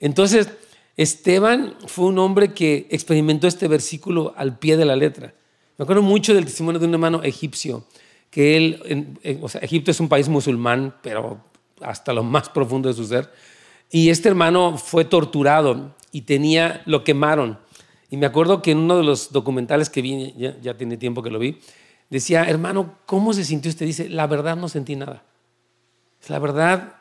[0.00, 0.48] Entonces,
[0.96, 5.34] Esteban fue un hombre que experimentó este versículo al pie de la letra.
[5.76, 7.84] Me acuerdo mucho del testimonio de un hermano egipcio,
[8.30, 11.40] que él, o sea, Egipto es un país musulmán, pero
[11.80, 13.32] hasta lo más profundo de su ser.
[13.90, 17.58] Y este hermano fue torturado y tenía, lo quemaron.
[18.10, 21.22] Y me acuerdo que en uno de los documentales que vi, ya, ya tiene tiempo
[21.22, 21.58] que lo vi,
[22.10, 23.86] decía, hermano, ¿cómo se sintió usted?
[23.86, 25.24] Dice, la verdad no sentí nada.
[26.28, 26.94] La verdad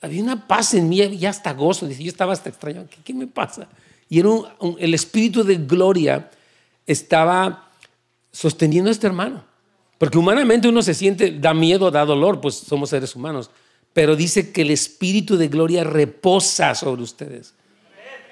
[0.00, 1.86] había una paz en mí y hasta gozo.
[1.86, 2.86] Dice, yo estaba hasta extraño.
[3.04, 3.68] ¿Qué, me pasa?
[4.08, 6.30] Y el espíritu de gloria
[6.86, 7.70] estaba
[8.32, 9.44] sosteniendo a este hermano.
[9.98, 13.50] Porque humanamente uno se siente, da miedo, da dolor, pues somos seres humanos.
[13.92, 17.54] Pero dice que el espíritu de gloria reposa sobre ustedes.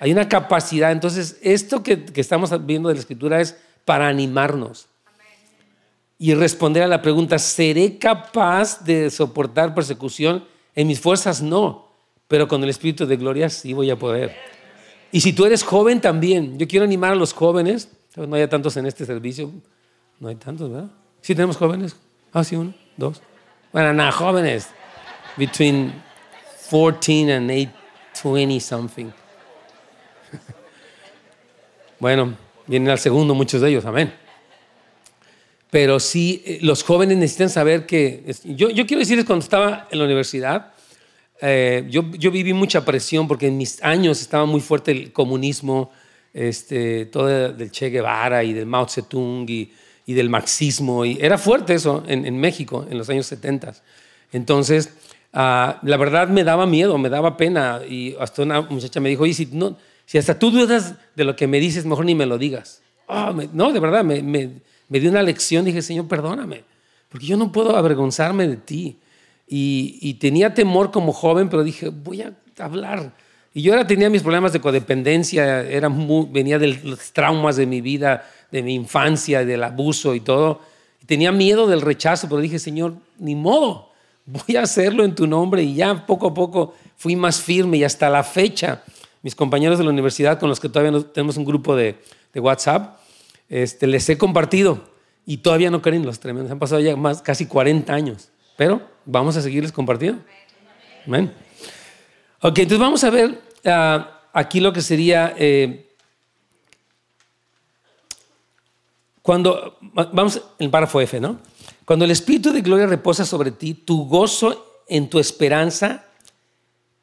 [0.00, 0.92] Hay una capacidad.
[0.92, 4.86] Entonces, esto que, que estamos viendo de la escritura es para animarnos
[6.18, 10.44] y responder a la pregunta, ¿seré capaz de soportar persecución?
[10.78, 11.88] En mis fuerzas no,
[12.28, 14.36] pero con el Espíritu de gloria sí voy a poder.
[15.10, 18.76] Y si tú eres joven también, yo quiero animar a los jóvenes, no hay tantos
[18.76, 19.50] en este servicio,
[20.20, 20.88] no hay tantos, ¿verdad?
[21.20, 21.96] Sí tenemos jóvenes,
[22.32, 23.20] ah, sí, uno, dos.
[23.72, 24.68] Bueno, nada, jóvenes,
[25.36, 25.92] between
[26.70, 29.10] 14 and 8, 20 something.
[31.98, 32.36] bueno,
[32.68, 34.14] vienen al segundo muchos de ellos, amén.
[35.70, 38.24] Pero sí, eh, los jóvenes necesitan saber que...
[38.44, 40.72] Yo, yo quiero decirles, cuando estaba en la universidad,
[41.40, 45.90] eh, yo, yo, viví mucha presión porque en mis años estaba muy fuerte el comunismo,
[46.32, 49.72] este, todo del Che Guevara y del Mao Zedong y,
[50.06, 51.04] y del marxismo.
[51.04, 53.74] Y era fuerte eso en, en, México en los años 70.
[54.32, 54.90] Entonces,
[55.32, 57.82] ah, la verdad me daba miedo, me daba pena.
[57.88, 59.76] Y hasta una muchacha me dijo, y si, no,
[60.06, 62.82] si hasta tú dudas de lo que me dices, mejor ni me lo digas.
[63.06, 64.50] Ah, no, de verdad, me, me
[64.88, 66.64] me dio una lección, dije, Señor, perdóname,
[67.08, 68.98] porque yo no puedo avergonzarme de ti.
[69.50, 73.14] Y, tenía temor como joven, pero dije, voy a hablar.
[73.54, 77.80] Y yo ahora tenía mis problemas de codependencia, era venía de los traumas de mi
[77.80, 80.60] vida, de mi infancia, del abuso y todo.
[81.06, 83.90] tenía miedo del rechazo, pero dije, Señor, ni modo,
[84.26, 85.62] voy a hacerlo en tu nombre.
[85.62, 88.82] Y ya poco a poco fui más firme y hasta la fecha,
[89.22, 91.96] mis compañeros de la universidad con los que todavía tenemos un grupo de,
[92.34, 92.97] de WhatsApp,
[93.48, 94.82] este, les he compartido
[95.26, 96.50] y todavía no creen los tremendos.
[96.50, 100.22] Han pasado ya más, casi 40 años, pero vamos a seguirles compartiendo.
[101.06, 101.32] Amén.
[102.40, 105.94] Ok, entonces vamos a ver ah, aquí lo que sería, eh,
[109.22, 109.78] cuando,
[110.12, 111.40] vamos el párrafo F, ¿no?
[111.84, 116.04] Cuando el Espíritu de gloria reposa sobre ti, tu gozo en tu esperanza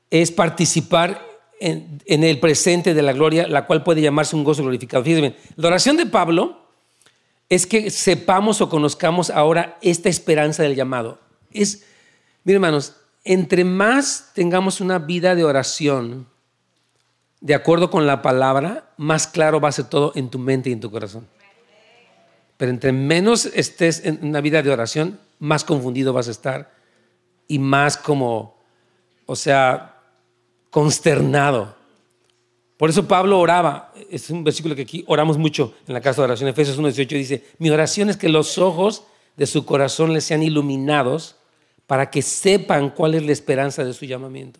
[0.09, 5.03] es participar en, el presente de la gloria, la cual puede llamarse un gozo glorificado.
[5.03, 6.65] Fíjense la oración de Pablo
[7.49, 11.19] es que sepamos o conozcamos ahora esta esperanza del llamado.
[11.51, 11.85] Es,
[12.43, 16.27] miren hermanos, entre más tengamos una vida de oración
[17.41, 20.73] de acuerdo con la palabra, más claro va a ser todo en tu mente y
[20.73, 21.27] en tu corazón.
[22.57, 26.73] Pero entre menos estés en una vida de oración, más confundido vas a estar
[27.47, 28.57] y más como,
[29.25, 29.94] o sea,
[30.75, 31.73] consternado.
[32.75, 36.25] Por eso Pablo oraba, es un versículo que aquí oramos mucho en la casa de
[36.25, 39.03] oración, Efesios 1.18 dice, mi oración es que los ojos
[39.37, 41.37] de su corazón les sean iluminados
[41.87, 44.59] para que sepan cuál es la esperanza de su llamamiento.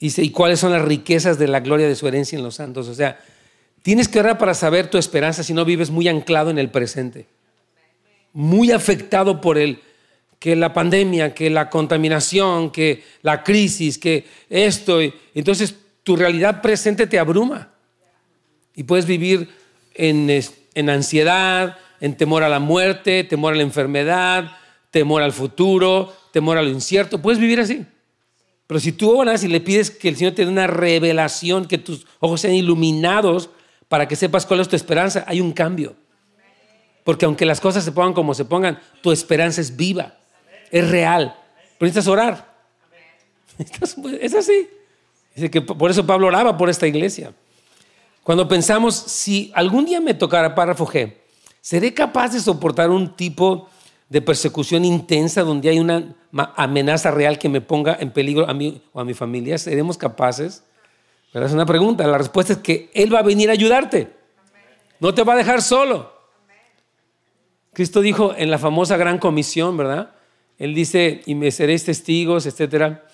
[0.00, 2.88] Dice, y cuáles son las riquezas de la gloria de su herencia en los santos.
[2.88, 3.20] O sea,
[3.82, 7.28] tienes que orar para saber tu esperanza si no vives muy anclado en el presente.
[8.32, 9.80] Muy afectado por el
[10.40, 14.98] que la pandemia, que la contaminación, que la crisis, que esto.
[15.34, 17.68] Entonces tu realidad presente te abruma.
[18.74, 19.48] Y puedes vivir
[19.94, 20.28] en,
[20.74, 24.50] en ansiedad, en temor a la muerte, temor a la enfermedad,
[24.90, 27.20] temor al futuro, temor a lo incierto.
[27.20, 27.84] Puedes vivir así.
[28.66, 31.76] Pero si tú oras y le pides que el Señor te dé una revelación, que
[31.76, 33.50] tus ojos sean iluminados
[33.88, 35.96] para que sepas cuál es tu esperanza, hay un cambio.
[37.04, 40.19] Porque aunque las cosas se pongan como se pongan, tu esperanza es viva,
[40.70, 41.36] es real.
[41.78, 42.50] Pero necesitas orar.
[44.20, 44.68] Es así.
[45.34, 47.32] Dice que por eso Pablo oraba por esta iglesia.
[48.22, 51.14] Cuando pensamos, si algún día me tocara párrafo G,
[51.60, 53.68] ¿seré capaz de soportar un tipo
[54.08, 56.14] de persecución intensa donde hay una
[56.56, 59.56] amenaza real que me ponga en peligro a mí o a mi familia?
[59.58, 60.64] ¿Seremos capaces?
[61.32, 62.06] Pero es una pregunta.
[62.06, 64.12] La respuesta es que Él va a venir a ayudarte.
[64.98, 66.12] No te va a dejar solo.
[67.72, 70.12] Cristo dijo en la famosa gran comisión, ¿verdad?
[70.60, 73.04] Él dice, y me seréis testigos, etcétera.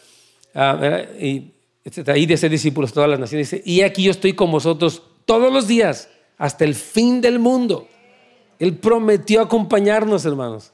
[0.54, 2.18] Ah, y, etcétera.
[2.18, 3.56] Y de ser discípulos todas las naciones.
[3.64, 7.88] Y aquí yo estoy con vosotros todos los días hasta el fin del mundo.
[8.59, 10.72] Él prometió acompañarnos, hermanos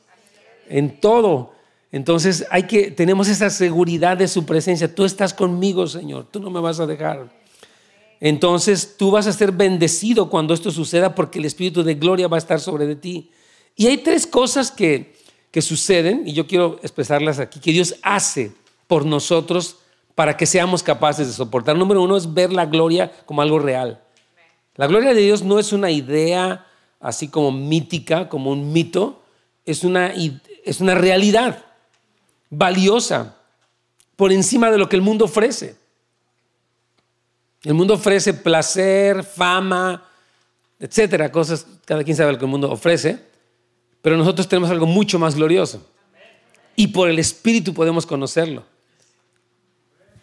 [0.73, 1.53] en todo.
[1.93, 4.93] Entonces hay que, tenemos esa seguridad de su presencia.
[4.93, 7.31] Tú estás conmigo, Señor, tú no me vas a dejar.
[8.21, 12.37] Entonces tú vas a ser bendecido cuando esto suceda porque el Espíritu de gloria va
[12.37, 13.31] a estar sobre de ti.
[13.77, 15.15] Y hay tres cosas que,
[15.53, 18.53] que suceden, y yo quiero expresarlas aquí, que Dios hace
[18.89, 19.77] por nosotros
[20.15, 21.77] para que seamos capaces de soportar.
[21.77, 24.03] Número uno es ver la gloria como algo real.
[24.77, 26.67] La gloria de Dios no es una idea
[27.01, 29.23] así como mítica, como un mito,
[29.67, 30.13] es una,
[30.65, 31.65] es una realidad
[32.49, 33.37] valiosa
[34.17, 35.77] por encima de lo que el mundo ofrece.
[37.63, 40.03] El mundo ofrece placer, fama,
[40.81, 43.32] etcétera, cosas, cada quien sabe lo que el mundo ofrece,
[44.03, 45.87] pero nosotros tenemos algo mucho más glorioso.
[46.75, 48.65] Y por el Espíritu podemos conocerlo.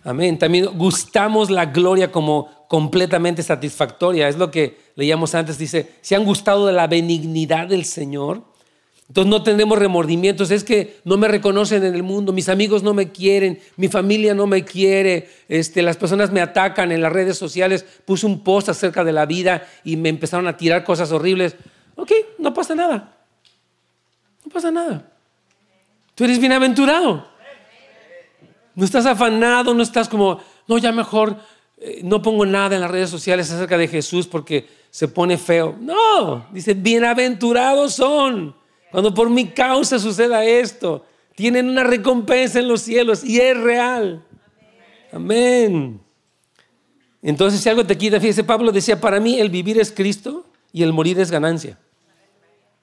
[0.04, 0.38] Amén.
[0.38, 4.28] También gustamos la gloria como completamente satisfactoria.
[4.28, 5.58] Es lo que leíamos antes.
[5.58, 8.44] Dice, si han gustado de la benignidad del Señor,
[9.08, 10.52] entonces no tendremos remordimientos.
[10.52, 14.34] Es que no me reconocen en el mundo, mis amigos no me quieren, mi familia
[14.34, 17.86] no me quiere, este, las personas me atacan en las redes sociales.
[18.06, 21.56] Puse un post acerca de la vida y me empezaron a tirar cosas horribles.
[21.96, 23.19] Ok, no pasa nada.
[24.50, 25.08] No pasa nada.
[26.16, 27.24] Tú eres bienaventurado.
[28.74, 31.38] No estás afanado, no estás como, no, ya mejor
[31.78, 35.76] eh, no pongo nada en las redes sociales acerca de Jesús porque se pone feo.
[35.80, 38.56] No, dice, bienaventurados son
[38.90, 44.26] cuando por mi causa suceda esto, tienen una recompensa en los cielos y es real.
[45.12, 46.02] Amén.
[47.22, 50.82] Entonces, si algo te quita, fíjese, Pablo decía, para mí el vivir es Cristo y
[50.82, 51.78] el morir es ganancia.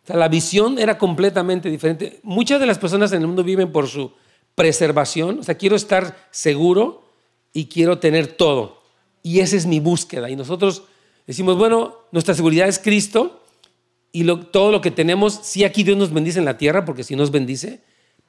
[0.06, 2.20] Sea, la visión era completamente diferente.
[2.22, 4.12] Muchas de las personas en el mundo viven por su
[4.54, 5.40] preservación.
[5.40, 7.08] O sea, quiero estar seguro
[7.52, 8.82] y quiero tener todo.
[9.22, 10.30] Y esa es mi búsqueda.
[10.30, 10.84] Y nosotros
[11.26, 13.42] decimos, bueno, nuestra seguridad es Cristo
[14.12, 17.16] y todo lo que tenemos, sí aquí Dios nos bendice en la tierra, porque sí
[17.16, 17.80] nos bendice,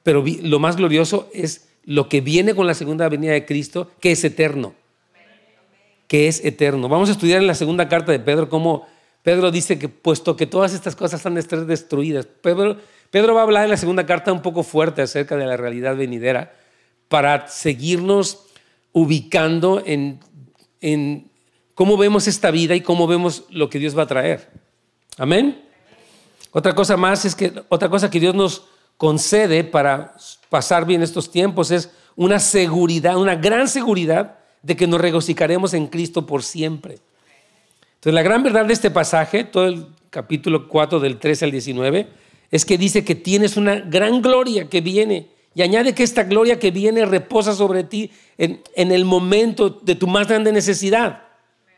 [0.02, 4.12] pero lo más glorioso es lo que viene con la segunda venida de Cristo, que
[4.12, 4.74] es eterno.
[6.08, 6.88] Que es eterno.
[6.88, 8.86] Vamos a estudiar en la segunda carta de Pedro cómo
[9.28, 12.78] Pedro dice que puesto que todas estas cosas han de estar destruidas, Pedro,
[13.10, 15.96] Pedro va a hablar en la segunda carta un poco fuerte acerca de la realidad
[15.96, 16.54] venidera
[17.10, 18.46] para seguirnos
[18.92, 20.20] ubicando en,
[20.80, 21.30] en
[21.74, 24.48] cómo vemos esta vida y cómo vemos lo que Dios va a traer.
[25.18, 25.62] Amén.
[26.52, 28.64] Otra cosa más es que otra cosa que Dios nos
[28.96, 30.14] concede para
[30.48, 35.86] pasar bien estos tiempos es una seguridad, una gran seguridad de que nos regocijaremos en
[35.86, 37.00] Cristo por siempre.
[37.98, 42.08] Entonces, la gran verdad de este pasaje, todo el capítulo 4 del 13 al 19,
[42.52, 46.60] es que dice que tienes una gran gloria que viene y añade que esta gloria
[46.60, 51.24] que viene reposa sobre ti en, en el momento de tu más grande necesidad.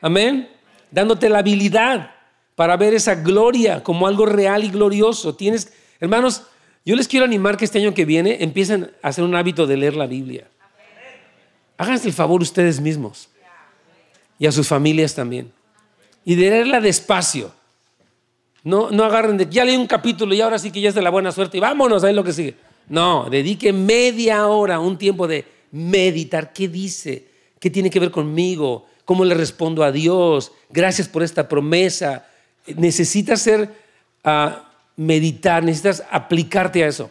[0.03, 0.51] Amén.
[0.91, 2.11] Dándote la habilidad
[2.55, 5.35] para ver esa gloria como algo real y glorioso.
[5.35, 6.43] Tienes, hermanos,
[6.85, 9.79] yo les quiero animar que este año que viene empiecen a hacer un hábito de
[9.79, 10.47] leer la Biblia.
[11.79, 13.31] Háganse el favor ustedes mismos
[14.39, 15.51] y a sus familias también.
[16.25, 17.53] Y de leerla despacio.
[18.63, 21.03] No, no agarren de, ya leí un capítulo y ahora sí que ya es de
[21.03, 22.57] la buena suerte y vámonos, ahí lo que sigue.
[22.89, 26.53] No, dedique media hora, un tiempo de meditar.
[26.53, 27.29] ¿Qué dice?
[27.59, 28.87] ¿Qué tiene que ver conmigo?
[29.05, 30.53] ¿Cómo le respondo a Dios?
[30.69, 32.27] Gracias por esta promesa.
[32.77, 33.71] Necesitas ser
[34.25, 34.51] uh,
[34.97, 37.11] meditar, necesitas aplicarte a eso.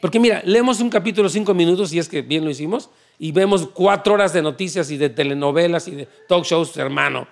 [0.00, 3.68] Porque mira, leemos un capítulo cinco minutos, y es que bien lo hicimos, y vemos
[3.72, 7.26] cuatro horas de noticias y de telenovelas y de talk shows, hermano,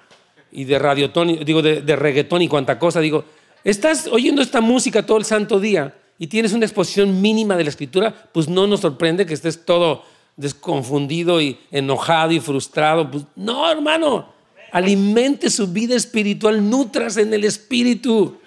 [0.55, 3.01] y de radiotón, digo, de, de reggaetón y cuanta cosa.
[3.01, 3.25] Digo,
[3.65, 7.71] estás oyendo esta música todo el santo día y tienes una exposición mínima de la
[7.71, 10.05] escritura, pues no nos sorprende que estés todo
[10.37, 13.11] desconfundido y enojado y frustrado.
[13.11, 14.33] Pues no, hermano,
[14.73, 18.39] alimente su vida espiritual, nutras en el espíritu.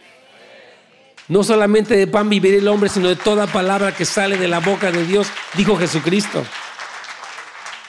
[1.27, 4.59] No solamente de pan vivirá el hombre, sino de toda palabra que sale de la
[4.59, 6.43] boca de Dios, dijo Jesucristo.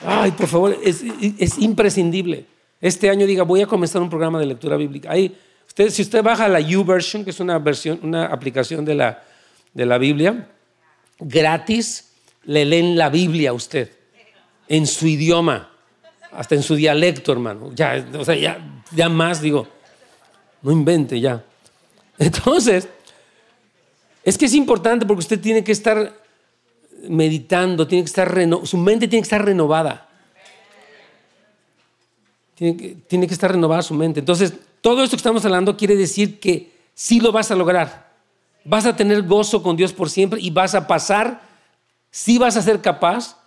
[0.05, 1.03] Ay, por favor, es,
[1.57, 2.45] imprescindible.
[2.81, 5.11] Este año diga, voy a comenzar un programa de lectura bíblica.
[5.11, 5.37] Ahí,
[5.67, 9.23] usted, si usted baja la YouVersion, que es una versión, una aplicación de la,
[9.73, 10.47] de la Biblia,
[11.19, 12.11] gratis,
[12.45, 13.91] le leen la Biblia a usted,
[14.67, 15.71] en su idioma,
[16.31, 17.71] hasta en su dialecto, hermano.
[17.73, 19.67] Ya, o sea, ya, ya más, digo,
[20.61, 21.43] no invente ya.
[22.17, 22.87] Entonces,
[24.23, 26.13] es que es importante porque usted tiene que estar
[27.07, 30.08] meditando, tiene que estar su mente tiene que estar renovada.
[32.59, 34.19] Tiene que, estar renovada su mente.
[34.19, 38.11] Entonces, todo esto que estamos hablando quiere decir que sí lo vas a lograr.
[38.65, 41.41] Vas a tener gozo con Dios por siempre y vas a pasar,
[42.11, 43.37] sí vas a ser capaz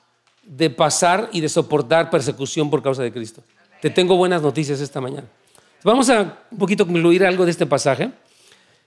[0.44, 3.42] de pasar y de soportar persecución por causa de Cristo.
[3.82, 5.26] Te tengo buenas noticias esta mañana.
[5.84, 8.10] Vamos a un poquito concluir algo de este pasaje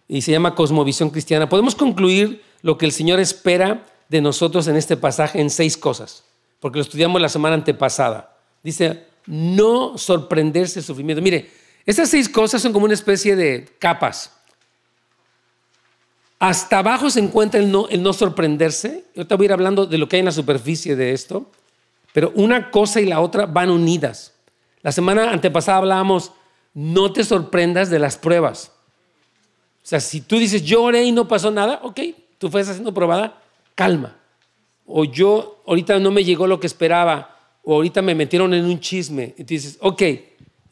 [0.07, 4.75] y se llama Cosmovisión Cristiana, podemos concluir lo que el Señor espera de nosotros en
[4.75, 6.23] este pasaje en seis cosas,
[6.59, 8.35] porque lo estudiamos la semana antepasada.
[8.63, 11.21] Dice, no sorprenderse el sufrimiento.
[11.21, 11.49] Mire,
[11.85, 14.31] estas seis cosas son como una especie de capas.
[16.39, 19.05] Hasta abajo se encuentra el no, el no sorprenderse.
[19.15, 21.49] Yo te voy a ir hablando de lo que hay en la superficie de esto,
[22.13, 24.33] pero una cosa y la otra van unidas.
[24.81, 26.31] La semana antepasada hablábamos,
[26.73, 28.71] no te sorprendas de las pruebas.
[29.83, 31.99] O sea, si tú dices, yo oré y no pasó nada, ok,
[32.38, 33.41] tú fuiste siendo probada,
[33.75, 34.17] calma.
[34.85, 37.35] O yo, ahorita no me llegó lo que esperaba,
[37.65, 39.34] o ahorita me metieron en un chisme.
[39.38, 40.04] Y tú dices, ok,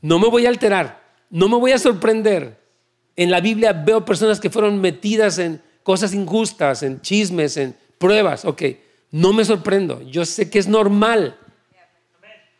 [0.01, 2.62] no me voy a alterar, no me voy a sorprender.
[3.15, 8.45] En la Biblia veo personas que fueron metidas en cosas injustas, en chismes, en pruebas.
[8.45, 8.63] Ok,
[9.12, 10.01] no me sorprendo.
[10.03, 11.38] Yo sé que es normal.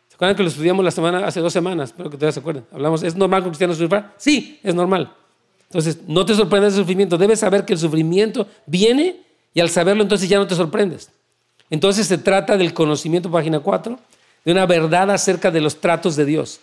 [0.08, 1.90] ¿Se acuerdan que lo estudiamos la semana, hace dos semanas?
[1.90, 2.64] Espero que todavía se acuerden.
[2.70, 4.14] Hablamos, ¿es normal que un cristiano sufra?
[4.16, 5.12] Sí, es normal.
[5.66, 10.02] Entonces, no te sorprendes el sufrimiento, debes saber que el sufrimiento viene y al saberlo
[10.02, 11.10] entonces ya no te sorprendes.
[11.68, 13.98] Entonces se trata del conocimiento, página 4,
[14.44, 16.60] de una verdad acerca de los tratos de Dios.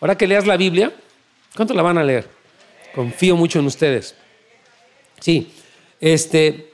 [0.00, 0.92] Ahora que leas la Biblia,
[1.54, 2.28] ¿cuánto la van a leer?
[2.94, 4.14] Confío mucho en ustedes.
[5.20, 5.52] Sí,
[6.00, 6.72] este,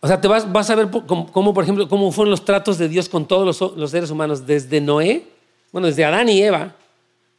[0.00, 2.88] o sea, te vas, vas a ver cómo, por ejemplo, cómo fueron los tratos de
[2.88, 5.26] Dios con todos los, seres humanos, desde Noé,
[5.72, 6.76] bueno, desde Adán y Eva,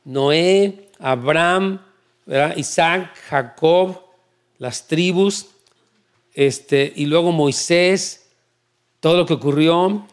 [0.04, 1.80] Noé, Abraham,
[2.56, 4.02] Isaac, Jacob,
[4.58, 5.48] las tribus,
[6.34, 8.30] este, y luego Moisés,
[9.00, 10.06] todo lo que ocurrió,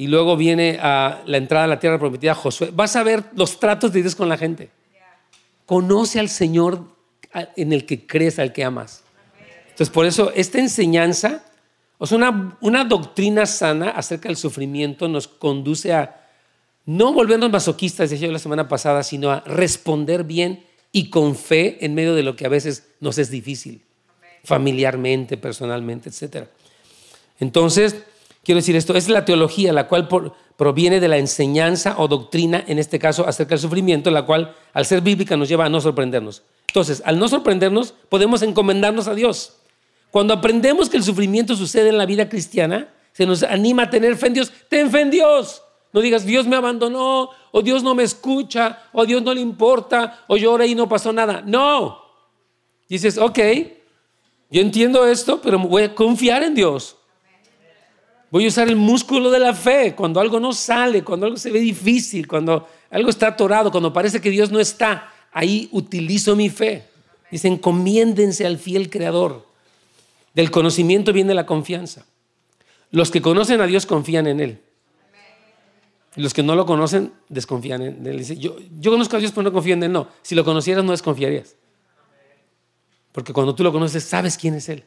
[0.00, 2.70] y luego viene a la entrada a la tierra prometida Josué.
[2.72, 4.70] Vas a ver los tratos de Dios con la gente.
[5.66, 6.84] Conoce al Señor
[7.54, 9.02] en el que crees, al que amas.
[9.64, 11.44] Entonces, por eso esta enseñanza,
[11.98, 16.26] o sea, una, una doctrina sana acerca del sufrimiento nos conduce a
[16.86, 21.84] no volvernos masoquistas, decía yo la semana pasada, sino a responder bien y con fe
[21.84, 23.82] en medio de lo que a veces nos es difícil,
[24.44, 26.46] familiarmente, personalmente, etc.
[27.38, 27.96] Entonces,
[28.44, 30.08] quiero decir esto, es la teología la cual
[30.56, 34.86] proviene de la enseñanza o doctrina, en este caso acerca del sufrimiento, la cual al
[34.86, 36.42] ser bíblica nos lleva a no sorprendernos.
[36.68, 39.56] Entonces, al no sorprendernos, podemos encomendarnos a Dios.
[40.10, 44.16] Cuando aprendemos que el sufrimiento sucede en la vida cristiana, se nos anima a tener
[44.16, 44.52] fe en Dios.
[44.68, 45.62] Ten fe en Dios.
[45.92, 50.24] No digas, Dios me abandonó, o Dios no me escucha, o Dios no le importa,
[50.28, 51.42] o yo y no pasó nada.
[51.44, 51.98] No.
[52.88, 53.38] Dices, ok,
[54.50, 56.96] yo entiendo esto, pero voy a confiar en Dios.
[58.30, 61.50] Voy a usar el músculo de la fe cuando algo no sale, cuando algo se
[61.50, 65.12] ve difícil, cuando algo está atorado, cuando parece que Dios no está.
[65.32, 66.84] Ahí utilizo mi fe.
[67.30, 69.46] Dice, encomiéndense al fiel creador.
[70.34, 72.04] Del conocimiento viene la confianza.
[72.92, 74.60] Los que conocen a Dios confían en Él.
[76.16, 78.18] Los que no lo conocen desconfían en Él.
[78.18, 79.92] Dice, yo, yo conozco a Dios, pero no confío en Él.
[79.92, 81.56] No, si lo conocieras no desconfiarías.
[83.12, 84.84] Porque cuando tú lo conoces, sabes quién es Él.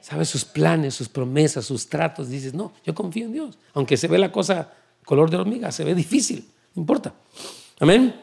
[0.00, 2.28] Sabes sus planes, sus promesas, sus tratos.
[2.28, 3.58] Dices, no, yo confío en Dios.
[3.74, 4.72] Aunque se ve la cosa
[5.04, 7.14] color de hormiga, se ve difícil, no importa.
[7.80, 8.14] Amén.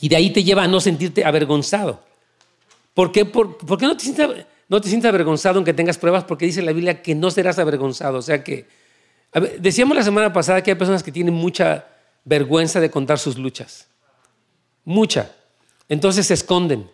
[0.00, 2.02] Y de ahí te lleva a no sentirte avergonzado.
[2.94, 6.24] ¿Por qué, por, no, te sientes, no te avergonzado aunque tengas pruebas?
[6.24, 8.18] Porque dice la Biblia que no serás avergonzado.
[8.18, 8.66] O sea que,
[9.60, 11.86] decíamos la semana pasada que hay personas que tienen mucha
[12.24, 13.88] vergüenza de contar sus luchas.
[14.84, 15.30] Mucha.
[15.88, 16.90] Entonces se esconden.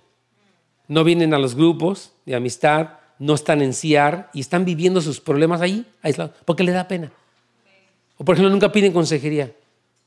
[0.87, 5.21] No vienen a los grupos de amistad, no están en CIAR y están viviendo sus
[5.21, 7.11] problemas ahí, aislados, porque le da pena.
[8.17, 9.53] O por ejemplo, nunca piden consejería.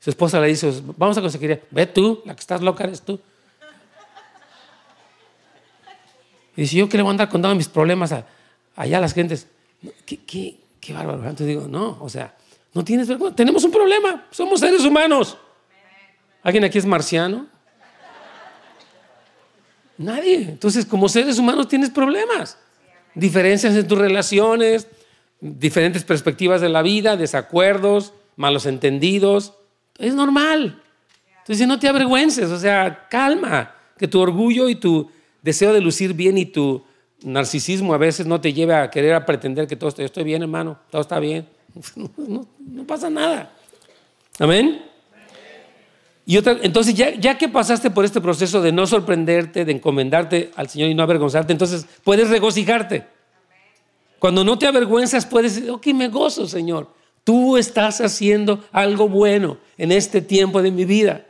[0.00, 1.60] Su esposa le dice, vamos a consejería.
[1.70, 3.20] Ve tú, la que estás loca eres tú.
[6.56, 8.12] Y dice, yo que le voy a andar contando mis problemas
[8.76, 9.46] allá a las gentes.
[10.04, 11.20] ¿Qué, qué, qué bárbaro.
[11.20, 12.34] Entonces digo, no, o sea,
[12.74, 13.08] no tienes.
[13.34, 14.26] Tenemos un problema.
[14.30, 15.38] Somos seres humanos.
[16.42, 17.46] ¿Alguien aquí es marciano?
[19.96, 20.42] Nadie.
[20.42, 22.58] Entonces, como seres humanos tienes problemas
[23.14, 24.86] diferencias en tus relaciones,
[25.40, 29.54] diferentes perspectivas de la vida, desacuerdos, malos entendidos.
[29.98, 30.82] Es normal.
[31.38, 35.10] Entonces no te avergüences, o sea, calma, que tu orgullo y tu
[35.42, 36.84] deseo de lucir bien y tu
[37.24, 40.78] narcisismo a veces no te lleve a querer pretender que todo está, estoy bien, hermano,
[40.90, 41.46] todo está bien.
[42.16, 43.52] No, pasa nada.
[44.38, 44.82] Amén.
[46.24, 50.52] Y otra, entonces, ya, ya, que pasaste por este proceso de no sorprenderte, de encomendarte
[50.54, 53.06] al Señor y no avergonzarte, entonces puedes regocijarte.
[54.20, 56.88] Cuando no te avergüenzas, puedes decir, ok, me gozo, Señor.
[57.24, 61.26] Tú estás haciendo algo bueno en este tiempo de mi vida.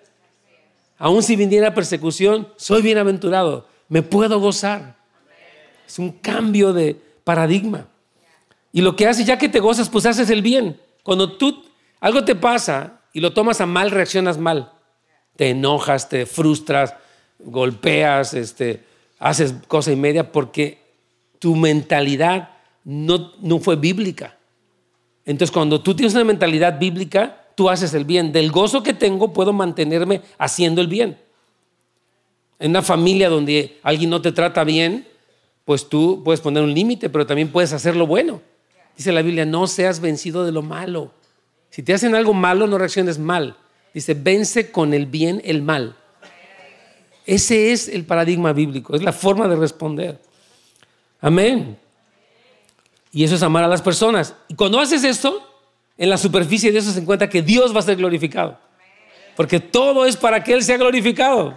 [0.99, 3.67] Aún si viniera persecución, soy bienaventurado.
[3.89, 4.97] Me puedo gozar.
[5.87, 7.89] Es un cambio de paradigma.
[8.73, 10.79] Y lo que haces, ya que te gozas, pues haces el bien.
[11.03, 11.65] Cuando tú,
[11.99, 14.73] algo te pasa y lo tomas a mal, reaccionas mal
[15.37, 16.95] te enojas, te frustras,
[17.39, 18.85] golpeas, este,
[19.19, 20.79] haces cosa y media porque
[21.39, 22.51] tu mentalidad
[22.85, 24.37] no, no fue bíblica.
[25.25, 28.33] Entonces, cuando tú tienes una mentalidad bíblica, tú haces el bien.
[28.33, 31.19] Del gozo que tengo, puedo mantenerme haciendo el bien.
[32.59, 35.07] En una familia donde alguien no te trata bien,
[35.65, 38.41] pues tú puedes poner un límite, pero también puedes hacer lo bueno.
[38.97, 41.13] Dice la Biblia, no seas vencido de lo malo.
[41.71, 43.57] Si te hacen algo malo, no reacciones mal.
[43.95, 45.97] Dice, vence con el bien el mal.
[47.27, 50.21] Ese es el paradigma bíblico, es la forma de responder.
[51.21, 51.79] Amén.
[53.13, 54.35] Y eso es amar a las personas.
[54.49, 55.49] Y cuando haces esto,
[55.97, 58.59] en la superficie de eso se encuentra que Dios va a ser glorificado.
[59.37, 61.57] Porque todo es para que Él sea glorificado.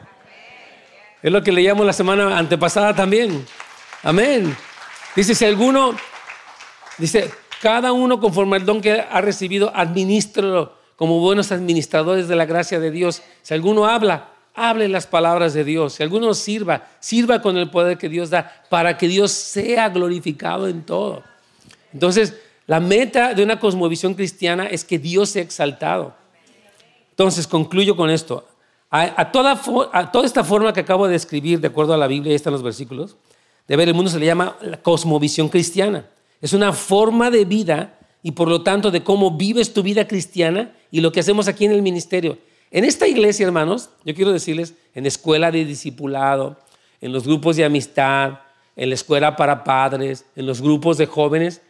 [1.23, 3.45] Es lo que leíamos la semana antepasada también.
[4.03, 4.55] Amén.
[5.15, 5.95] Dice, si alguno,
[6.97, 7.31] dice,
[7.61, 12.79] cada uno conforme al don que ha recibido, administralo como buenos administradores de la gracia
[12.79, 13.21] de Dios.
[13.41, 15.93] Si alguno habla, hable las palabras de Dios.
[15.93, 20.67] Si alguno sirva, sirva con el poder que Dios da para que Dios sea glorificado
[20.67, 21.23] en todo.
[21.93, 22.35] Entonces,
[22.67, 26.13] la meta de una cosmovisión cristiana es que Dios sea exaltado.
[27.11, 28.47] Entonces, concluyo con esto.
[28.89, 29.59] A, toda,
[30.23, 33.17] esta forma que acabo de describir, de acuerdo a la Biblia, ahí están los versículos,
[33.67, 36.05] de ver el mundo se le llama la cosmovisión cristiana.
[36.41, 40.73] Es una forma de vida y por lo tanto de cómo vives tu vida cristiana
[40.89, 42.39] y lo que hacemos aquí en el ministerio.
[42.71, 46.57] En esta iglesia, hermanos, yo quiero decirles, en escuela de discipulado,
[47.01, 48.39] en los grupos de amistad,
[48.75, 51.61] en la escuela para padres, en los grupos de jóvenes,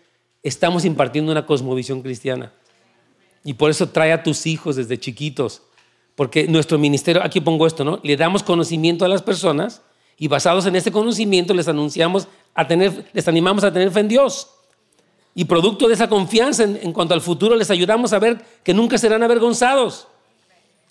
[0.44, 2.54] estamos impartiendo una cosmovisión cristiana.
[3.44, 5.62] Y por eso trae a tus hijos desde chiquitos,
[6.16, 8.00] porque nuestro ministerio, aquí pongo esto, ¿no?
[8.02, 9.82] Le damos conocimiento a las personas
[10.18, 14.08] y basados en este conocimiento les anunciamos a tener, les animamos a tener fe en
[14.08, 14.55] Dios.
[15.38, 18.98] Y producto de esa confianza en, cuanto al futuro les ayudamos a ver que nunca
[18.98, 20.08] serán avergonzados.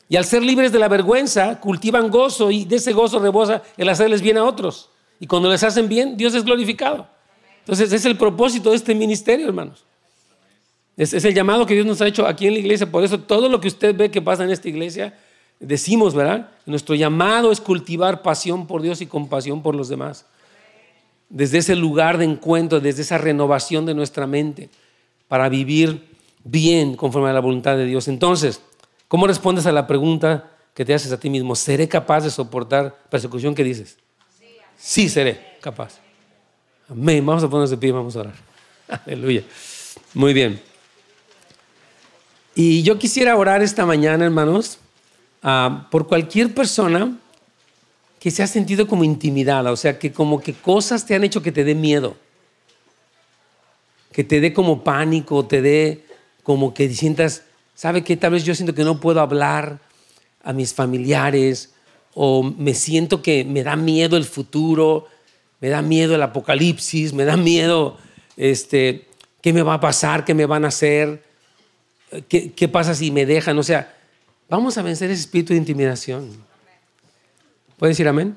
[0.07, 3.89] Y al ser libres de la vergüenza, cultivan gozo y de ese gozo rebosa el
[3.89, 4.91] hacerles bien a otros.
[5.19, 7.07] Y cuando les hacen bien, Dios es glorificado.
[7.61, 9.83] Entonces, es el propósito de este ministerio, hermanos.
[10.99, 12.91] Es, es, el llamado que Dios nos ha hecho aquí en la iglesia.
[12.91, 15.19] Por eso todo lo que usted ve que pasa en esta iglesia,
[15.59, 16.51] decimos, ¿verdad?
[16.67, 20.27] Nuestro llamado es cultivar pasión por Dios y compasión por los demás.
[21.29, 24.71] Desde ese lugar de encuentro, desde esa renovación de nuestra mente,
[25.29, 26.15] para vivir
[26.45, 28.09] bien conforme a la voluntad de Dios.
[28.09, 28.61] Entonces,
[29.09, 31.57] ¿cómo respondes a la pregunta que te haces a ti mismo?
[31.57, 33.55] ¿Seré capaz de soportar persecución?
[33.55, 33.97] ¿Qué dices?
[34.77, 35.99] Sí, seré capaz.
[36.89, 37.25] Amén.
[37.25, 38.35] Vamos a ponernos de pie, vamos a orar.
[39.07, 39.43] Aleluya.
[40.13, 40.61] Muy bien.
[42.55, 44.79] Y yo quisiera orar esta mañana, hermanos,
[45.43, 47.17] ah, por cualquier persona
[48.25, 51.43] que se ha sentido como intimidada, o sea, que como que cosas te han hecho
[51.43, 52.17] que te dé miedo,
[54.13, 56.07] que te dé como pánico, te dé
[56.43, 57.43] como que sientas,
[57.75, 58.17] ¿sabe qué?
[58.17, 59.79] Tal vez yo siento que no puedo hablar
[60.43, 61.75] a mis familiares
[62.15, 65.07] o me siento que me da miedo el futuro,
[65.61, 67.99] me da miedo el apocalipsis, me da miedo
[68.39, 69.07] este,
[69.43, 71.23] qué me va a pasar, qué me van a hacer,
[72.31, 73.59] qué, pasa si me dejan.
[73.59, 73.95] O sea,
[74.49, 76.54] vamos a vencer ese espíritu de intimidación.
[77.85, 78.35] ¿Puede decir amén?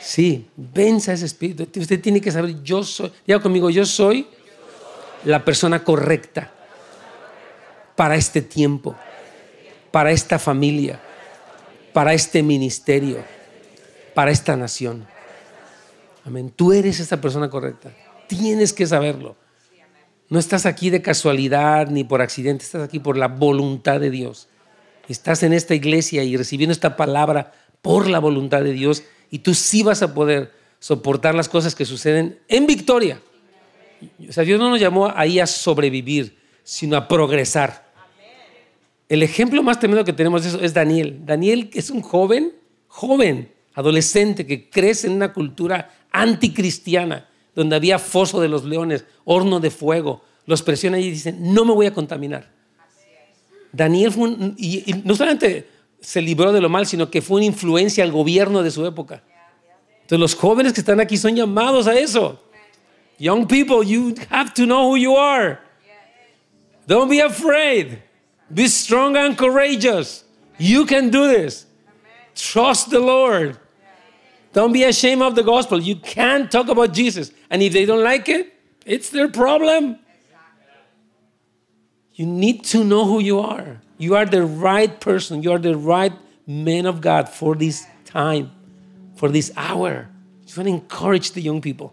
[0.00, 1.66] Sí, venza ese espíritu.
[1.80, 4.28] Usted tiene que saber, yo soy, diga conmigo, yo soy
[5.24, 6.52] la persona correcta
[7.96, 8.94] para este tiempo,
[9.90, 11.00] para esta familia,
[11.92, 13.24] para este ministerio,
[14.14, 15.08] para esta nación.
[16.24, 16.52] Amén.
[16.54, 17.90] Tú eres esa persona correcta.
[18.28, 19.34] Tienes que saberlo.
[20.28, 24.48] No estás aquí de casualidad ni por accidente, estás aquí por la voluntad de Dios.
[25.08, 29.54] Estás en esta iglesia y recibiendo esta palabra por la voluntad de Dios y tú
[29.54, 33.20] sí vas a poder soportar las cosas que suceden en victoria.
[34.28, 37.92] O sea, Dios no nos llamó ahí a sobrevivir, sino a progresar.
[39.08, 41.20] El ejemplo más tremendo que tenemos de eso es Daniel.
[41.24, 42.52] Daniel es un joven,
[42.88, 49.60] joven, adolescente que crece en una cultura anticristiana, donde había foso de los leones, horno
[49.60, 50.22] de fuego.
[50.46, 52.50] Los presiona y dicen, no me voy a contaminar.
[53.72, 55.66] Daniel fue y, no solamente
[56.02, 59.22] se libró de lo mal, sino que fue una influencia al gobierno de su época.
[60.02, 62.38] Entonces los jóvenes que están aquí son llamados a eso.
[63.18, 65.60] Young people, you have to know who you are.
[66.86, 68.02] Don't be afraid.
[68.52, 70.24] Be strong and courageous.
[70.58, 71.66] You can do this.
[72.34, 73.58] Trust the Lord.
[74.52, 75.80] Don't be ashamed of the gospel.
[75.80, 77.30] You can't talk about Jesus.
[77.48, 78.52] And if they don't like it,
[78.84, 79.98] it's their problem.
[82.14, 83.80] You need to know who you are.
[84.02, 85.44] You are the right person.
[85.44, 86.12] You are the right
[86.44, 88.50] man of God for this time,
[89.14, 90.08] for this hour.
[90.44, 91.92] You want to encourage the young people.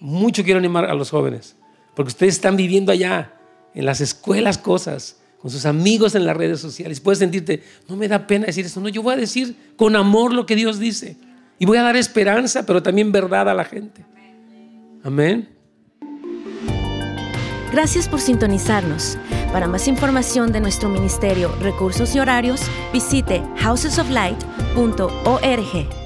[0.00, 1.54] Mucho quiero animar a los jóvenes,
[1.94, 3.34] porque ustedes están viviendo allá,
[3.74, 6.98] en las escuelas, cosas, con sus amigos en las redes sociales.
[6.98, 8.80] Puedes sentirte, no me da pena decir eso.
[8.80, 11.18] No, yo voy a decir con amor lo que Dios dice.
[11.58, 14.02] Y voy a dar esperanza, pero también verdad a la gente.
[15.04, 15.46] Amén.
[17.70, 19.18] Gracias por sintonizarnos.
[19.52, 22.60] Para más información de nuestro ministerio, recursos y horarios,
[22.92, 25.99] visite housesoflight.org.